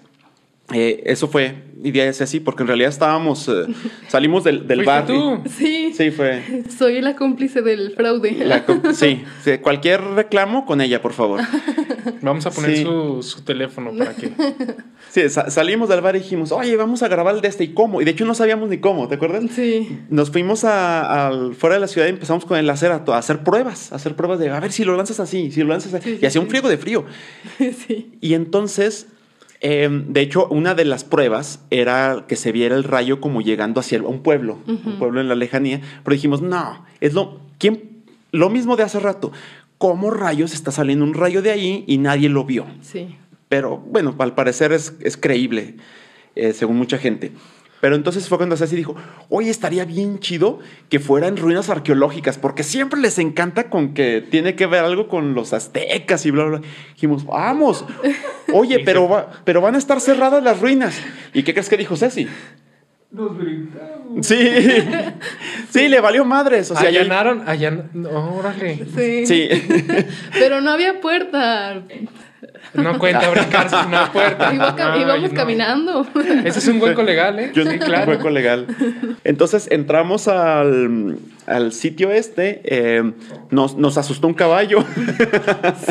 [0.73, 3.67] Eh, eso fue, y de así, porque en realidad estábamos, eh,
[4.09, 5.05] salimos del, del ¿Fuiste bar.
[5.05, 5.41] y- tú?
[5.59, 5.93] Sí.
[5.95, 6.65] Sí, fue.
[6.79, 8.33] Soy la cómplice del fraude.
[8.45, 11.41] La sí, sí, cualquier reclamo con ella, por favor.
[12.23, 12.85] Vamos a poner Sí.
[12.85, 14.31] su, su teléfono para que.
[15.11, 17.75] Sí, sa- salimos del bar y dijimos, oye, vamos a grabar el de este y
[17.75, 18.01] cómo.
[18.01, 19.45] Y de hecho no sabíamos ni cómo, ¿te acuerdas?
[19.55, 19.99] Sí.
[20.09, 23.19] Nos fuimos a, al- fuera de la ciudad y empezamos con el láser a, a
[23.19, 25.93] hacer pruebas, a hacer pruebas de, a ver si lo lanzas así, si lo lanzas
[25.93, 26.11] así.
[26.13, 27.05] Sí, sí, y hacía un friego de frío.
[27.59, 28.13] Sí.
[28.21, 29.09] Y entonces,
[29.65, 33.79] eh, de hecho, una de las pruebas era que se viera el rayo como llegando
[33.79, 35.81] hacia un pueblo, un pueblo en la lejanía.
[36.03, 38.03] Pero dijimos, no, es lo, ¿quién?
[38.33, 39.31] lo mismo de hace rato.
[39.79, 42.67] ¿Cómo rayos está saliendo un rayo de ahí y nadie lo vio?
[42.81, 43.17] Sí.
[43.49, 45.77] Pero bueno, al parecer es, es creíble,
[46.35, 47.31] eh, según mucha gente.
[47.83, 48.95] Pero entonces fue cuando Ceci dijo,
[49.29, 54.55] oye, estaría bien chido que fueran ruinas arqueológicas, porque siempre les encanta con que tiene
[54.55, 56.59] que ver algo con los aztecas y bla, bla.
[56.61, 56.69] bla.
[56.95, 57.85] Dijimos, vamos.
[58.55, 60.97] Oye, pero, va- pero van a estar cerradas las ruinas.
[61.35, 62.29] ¿Y qué crees que dijo Ceci?
[63.11, 64.25] Nos brincamos.
[64.27, 64.39] Sí,
[65.71, 66.71] sí, le valió madres.
[66.71, 67.91] O sea, allanaron, allan...
[67.95, 68.87] no, órale.
[68.97, 69.27] Sí.
[69.27, 69.49] Sí.
[70.33, 71.83] Pero no había puerta.
[72.75, 74.53] No cuenta brincarse una puerta.
[74.53, 75.37] Iba ca- No, íbamos no.
[75.37, 76.07] caminando.
[76.45, 77.51] Ese es un hueco legal, ¿eh?
[77.55, 78.11] Yo sí, claro.
[78.11, 78.67] hueco legal.
[79.25, 83.13] Entonces entramos al, al sitio este, eh,
[83.51, 84.85] nos, nos asustó un caballo.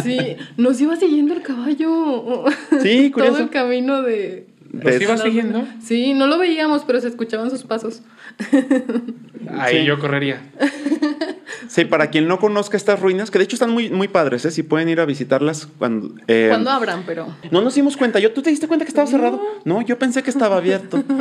[0.03, 2.45] Sí, nos iba siguiendo el caballo.
[2.81, 3.33] Sí, curioso.
[3.35, 4.47] Todo el camino de.
[4.71, 5.65] ¿Los iba siguiendo?
[5.81, 8.01] Sí, no lo veíamos, pero se escuchaban sus pasos.
[9.57, 9.85] Ahí Sí.
[9.85, 10.41] yo correría.
[11.67, 14.51] Sí, para quien no conozca estas ruinas, que de hecho están muy, muy padres, ¿eh?
[14.51, 16.13] si pueden ir a visitarlas cuando...
[16.27, 17.27] eh, Cuando abran, pero.
[17.51, 18.19] No nos dimos cuenta.
[18.19, 19.41] Yo, ¿Tú te diste cuenta que estaba cerrado?
[19.65, 21.03] No, yo pensé que estaba abierto.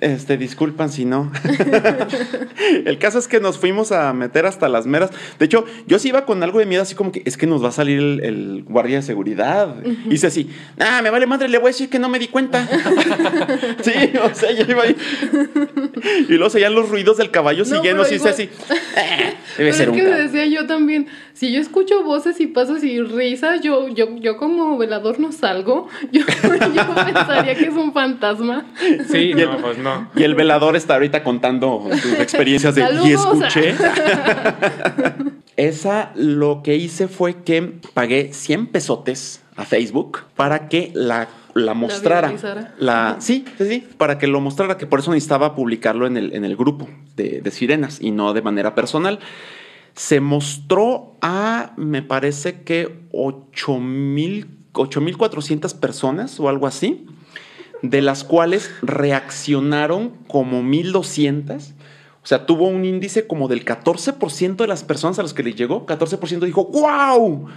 [0.00, 1.30] Este, disculpan si no.
[2.86, 5.10] El caso es que nos fuimos a meter hasta las meras.
[5.38, 7.62] De hecho, yo sí iba con algo de miedo, así como que es que nos
[7.62, 9.76] va a salir el, el guardia de seguridad.
[9.84, 12.28] Y dice así, ah, me vale madre, le voy a decir que no me di
[12.28, 12.66] cuenta.
[13.82, 13.92] sí,
[14.22, 14.96] o sea, yo iba ahí.
[16.28, 18.42] Y luego se oían los ruidos del caballo No, siguiendo, pero sí, igual- así.
[18.96, 20.22] "Eh, debe Pero ser es un que caballo".
[20.22, 24.76] decía yo también, si yo escucho voces y pasos y risas, yo, yo, yo como
[24.78, 25.88] velador no salgo.
[26.12, 28.66] Yo, yo pensaría que es un fantasma.
[29.10, 30.10] Sí, no, pues no.
[30.14, 33.38] Y el velador está ahorita contando sus experiencias de y Saludos".
[33.42, 33.74] escuché.
[35.56, 41.74] Esa lo que hice fue que pagué 100 pesotes a Facebook para que la, la
[41.74, 42.74] mostrara.
[42.78, 46.34] La, sí, sí, sí, para que lo mostrara, que por eso necesitaba publicarlo en el,
[46.34, 49.18] en el grupo de, de sirenas y no de manera personal.
[49.94, 57.06] Se mostró a, me parece que 8,000 8.400 personas o algo así,
[57.82, 61.72] de las cuales reaccionaron como 1.200.
[62.22, 65.54] O sea, tuvo un índice como del 14% de las personas a las que le
[65.54, 65.86] llegó.
[65.86, 67.48] 14% dijo, wow,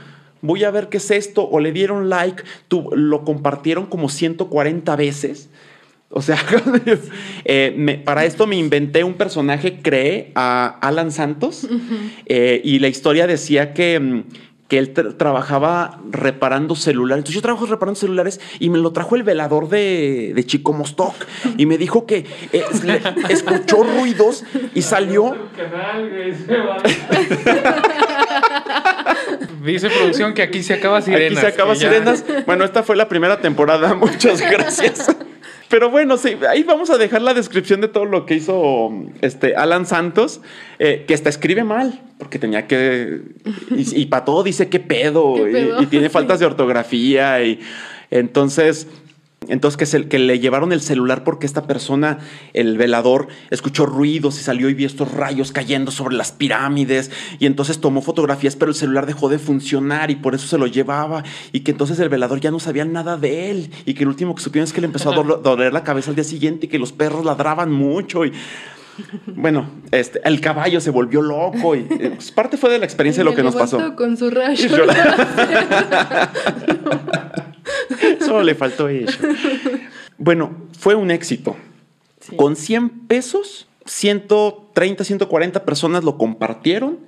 [0.42, 1.48] voy a ver qué es esto.
[1.50, 5.50] O le dieron like, tu- lo compartieron como 140 veces.
[6.10, 6.38] O sea,
[7.46, 11.68] eh, me- para esto me inventé un personaje, creé a Alan Santos
[12.28, 14.24] eh, y la historia decía que, mm,
[14.68, 17.20] que él tra- trabajaba reparando celulares.
[17.22, 21.14] Entonces yo trabajo reparando celulares y me lo trajo el velador de, de Chico Mostoc
[21.58, 23.02] y me dijo que eh, le-
[23.34, 25.36] escuchó ruidos y salió.
[29.66, 31.32] Dice producción que aquí se acaba Sirenas.
[31.32, 32.24] Aquí se acaba Sirenas.
[32.46, 33.94] Bueno, esta fue la primera temporada.
[33.96, 35.16] Muchas gracias.
[35.68, 38.92] Pero bueno, sí, ahí vamos a dejar la descripción de todo lo que hizo
[39.22, 40.42] este Alan Santos,
[40.78, 43.22] eh, que hasta escribe mal, porque tenía que.
[43.72, 45.82] Y, para todo dice qué pedo, ¿Qué y- pedo?
[45.82, 46.14] Y, tiene Sí.
[46.14, 47.44] faltas de ortografía.
[47.44, 47.60] Y
[48.12, 48.88] entonces.
[49.48, 52.20] Entonces que, se- que le llevaron el celular porque esta persona,
[52.54, 57.12] el velador, escuchó ruidos y salió y vio estos rayos cayendo sobre las pirámides.
[57.40, 60.68] Y entonces tomó fotografías pero el celular dejó de funcionar y por eso se lo
[60.68, 61.24] llevaba.
[61.52, 63.72] Y que entonces el velador ya no sabía nada de él.
[63.86, 66.16] Y que el último que supieron es que le empezó a doler la cabeza al
[66.16, 68.34] día siguiente y que los perros ladraban mucho y
[69.28, 73.24] bueno, este, el caballo se volvió loco y eh, pues, parte fue de la experiencia
[73.24, 73.96] de lo que nos pasó.
[73.96, 74.70] Con su rayo.
[78.26, 79.20] Solo le faltó eso.
[80.18, 81.58] Bueno, fue un éxito.
[82.22, 82.38] Sí.
[82.38, 87.00] Con 100 pesos, 130, 140 personas lo compartieron.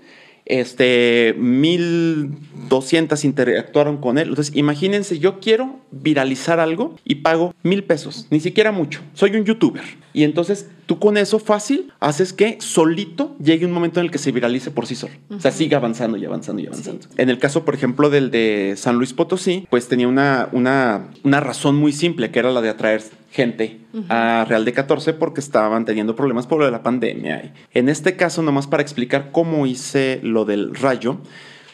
[0.48, 4.30] Este, 1200 interactuaron con él.
[4.30, 9.02] Entonces, imagínense, yo quiero viralizar algo y pago mil pesos, ni siquiera mucho.
[9.14, 9.84] Soy un youtuber.
[10.14, 14.18] Y entonces, tú con eso fácil haces que solito llegue un momento en el que
[14.18, 15.14] se viralice por sí solo.
[15.30, 17.08] O sea, siga avanzando y avanzando y avanzando.
[17.18, 21.40] En el caso, por ejemplo, del de San Luis Potosí, pues tenía una, una, una
[21.40, 23.04] razón muy simple, que era la de atraer
[23.38, 27.54] gente a Real de 14 porque estaban teniendo problemas por lo de la pandemia.
[27.72, 31.20] En este caso, nomás para explicar cómo hice lo del rayo,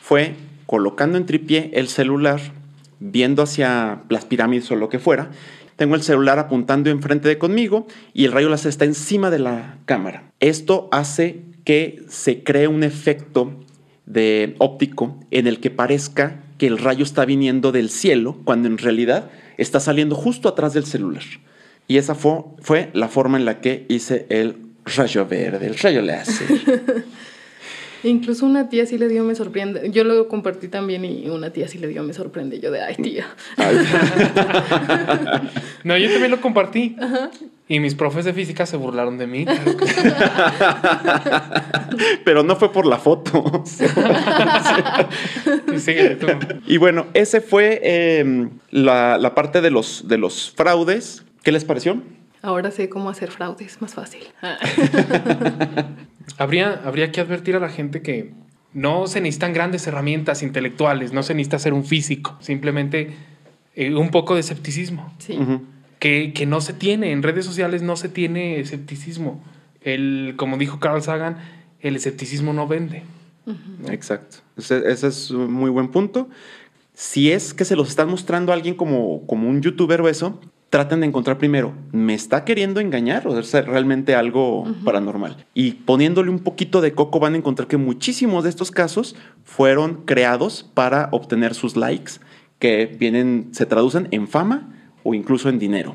[0.02, 0.36] fue
[0.66, 2.42] colocando en tripié el celular,
[3.00, 5.32] viendo hacia las pirámides o lo que fuera.
[5.78, 9.78] Tengo el celular apuntando enfrente de conmigo y el rayo láser está encima de la
[9.86, 10.32] cámara.
[10.42, 13.54] Esto hace que se cree un efecto
[14.06, 18.78] de óptico en el que parezca que el rayo está viniendo del cielo cuando en
[18.78, 21.24] realidad está saliendo justo atrás del celular.
[21.88, 26.02] Y esa fue, fue la forma en la que hice el rayo verde, el rayo
[26.02, 26.48] láser.
[28.04, 29.90] Incluso una tía sí le dio, me sorprende.
[29.92, 32.60] Yo lo compartí también y una tía sí le dio, me sorprende.
[32.60, 33.28] Yo de, ay, tía.
[35.86, 36.96] No, yo también lo compartí.
[37.68, 39.46] Y mis profes de física se burlaron de mí.
[42.26, 43.64] Pero no fue por la foto.
[46.68, 51.24] Y bueno, ese fue eh, la, la parte de los, de los fraudes.
[51.44, 52.02] ¿Qué les pareció?
[52.42, 54.24] Ahora sé cómo hacer fraudes, más fácil.
[56.38, 58.34] habría, habría que advertir a la gente que
[58.74, 63.14] no se necesitan grandes herramientas intelectuales, no se necesita ser un físico, simplemente
[63.76, 65.14] eh, un poco de escepticismo.
[65.20, 65.38] Sí.
[66.00, 69.44] que, que no se tiene, en redes sociales no se tiene escepticismo.
[69.82, 71.38] El, como dijo Carl Sagan,
[71.82, 73.04] el escepticismo no vende.
[73.90, 74.38] Exacto.
[74.58, 76.30] Ese, ese, es un muy buen punto.
[76.94, 80.40] Si es que se los están mostrando a alguien como, como un youtuber o eso,
[80.74, 85.46] traten de encontrar primero, ¿me está queriendo engañar o es realmente algo paranormal?
[85.54, 90.02] Y poniéndole un poquito de coco van a encontrar que muchísimos de estos casos fueron
[90.06, 92.14] creados para obtener sus likes,
[92.58, 95.94] que vienen, se traducen en fama o incluso en dinero.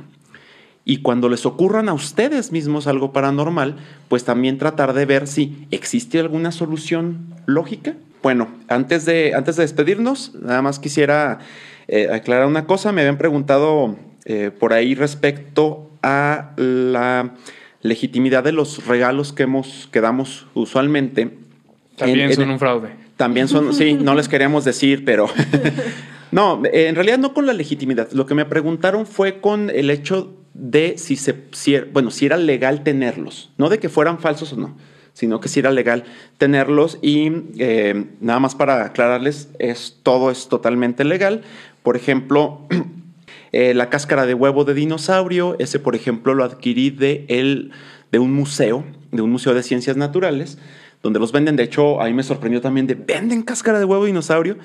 [0.84, 5.66] Y cuando les ocurran a ustedes mismos algo paranormal, pues también tratar de ver si
[5.72, 7.96] existe alguna solución lógica.
[8.22, 11.40] Bueno, antes de, antes de despedirnos, nada más quisiera
[11.88, 12.92] eh, aclarar una cosa.
[12.92, 13.96] Me habían preguntado
[14.28, 17.34] eh, por ahí respecto a la
[17.82, 21.38] legitimidad de los regalos que, hemos, que damos usualmente.
[21.96, 22.90] También son un fraude.
[23.16, 25.28] También son, sí, no les queríamos decir, pero...
[26.30, 28.12] no, en realidad no con la legitimidad.
[28.12, 31.34] Lo que me preguntaron fue con el hecho de si, se,
[31.92, 34.76] bueno, si era legal tenerlos, no de que fueran falsos o no,
[35.14, 36.04] sino que si era legal
[36.36, 41.42] tenerlos y eh, nada más para aclararles, es, todo es totalmente legal.
[41.82, 42.66] Por ejemplo,
[43.52, 47.72] eh, la cáscara de huevo de dinosaurio, ese por ejemplo lo adquirí de, el,
[48.12, 50.58] de un museo, de un museo de ciencias naturales,
[51.02, 54.08] donde los venden, de hecho, ahí me sorprendió también de, venden cáscara de huevo de
[54.08, 54.58] dinosaurio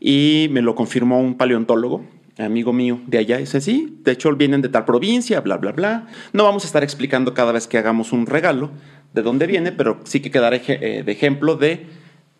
[0.00, 2.04] y me lo confirmó un paleontólogo
[2.44, 6.06] amigo mío de allá, dice, sí, de hecho vienen de tal provincia, bla, bla, bla.
[6.32, 8.70] No vamos a estar explicando cada vez que hagamos un regalo
[9.14, 11.86] de dónde viene, pero sí que quedar eh, de ejemplo de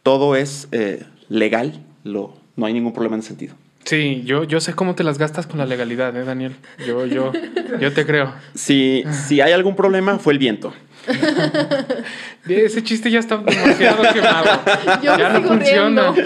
[0.03, 3.55] todo es eh, legal, lo, no hay ningún problema en ese sentido.
[3.87, 6.57] Sí, yo, yo sé cómo te las gastas con la legalidad, ¿eh, Daniel?
[6.85, 7.33] Yo, yo,
[7.81, 8.35] yo te creo.
[8.55, 10.75] Si, si hay algún problema, fue el viento.
[12.49, 14.61] Ese chiste ya está demasiado quemado.
[15.03, 16.15] ya no funciona.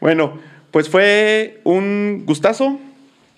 [0.00, 0.40] Bueno,
[0.70, 2.80] pues fue un gustazo,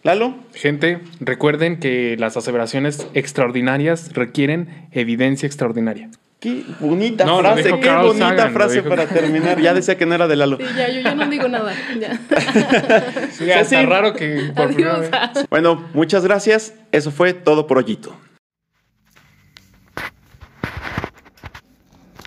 [0.04, 0.36] Lalo.
[0.54, 6.08] Gente, recuerden que las aseveraciones extraordinarias requieren evidencia extraordinaria.
[6.42, 9.60] Qué bonita frase, qué bonita frase para terminar.
[9.60, 10.56] Ya decía que no era de Lalo.
[10.56, 11.72] Sí, ya, yo ya no digo nada.
[12.00, 12.18] Ya.
[13.30, 14.74] sí, está raro que por
[15.50, 16.74] Bueno, muchas gracias.
[16.90, 18.16] Eso fue todo por hoyito.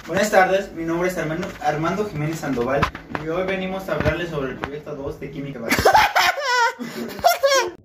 [0.07, 2.79] Buenas tardes, mi nombre es Armando, Armando Jiménez Sandoval
[3.21, 5.91] y hoy venimos a hablarles sobre el proyecto 2 de Química Básica.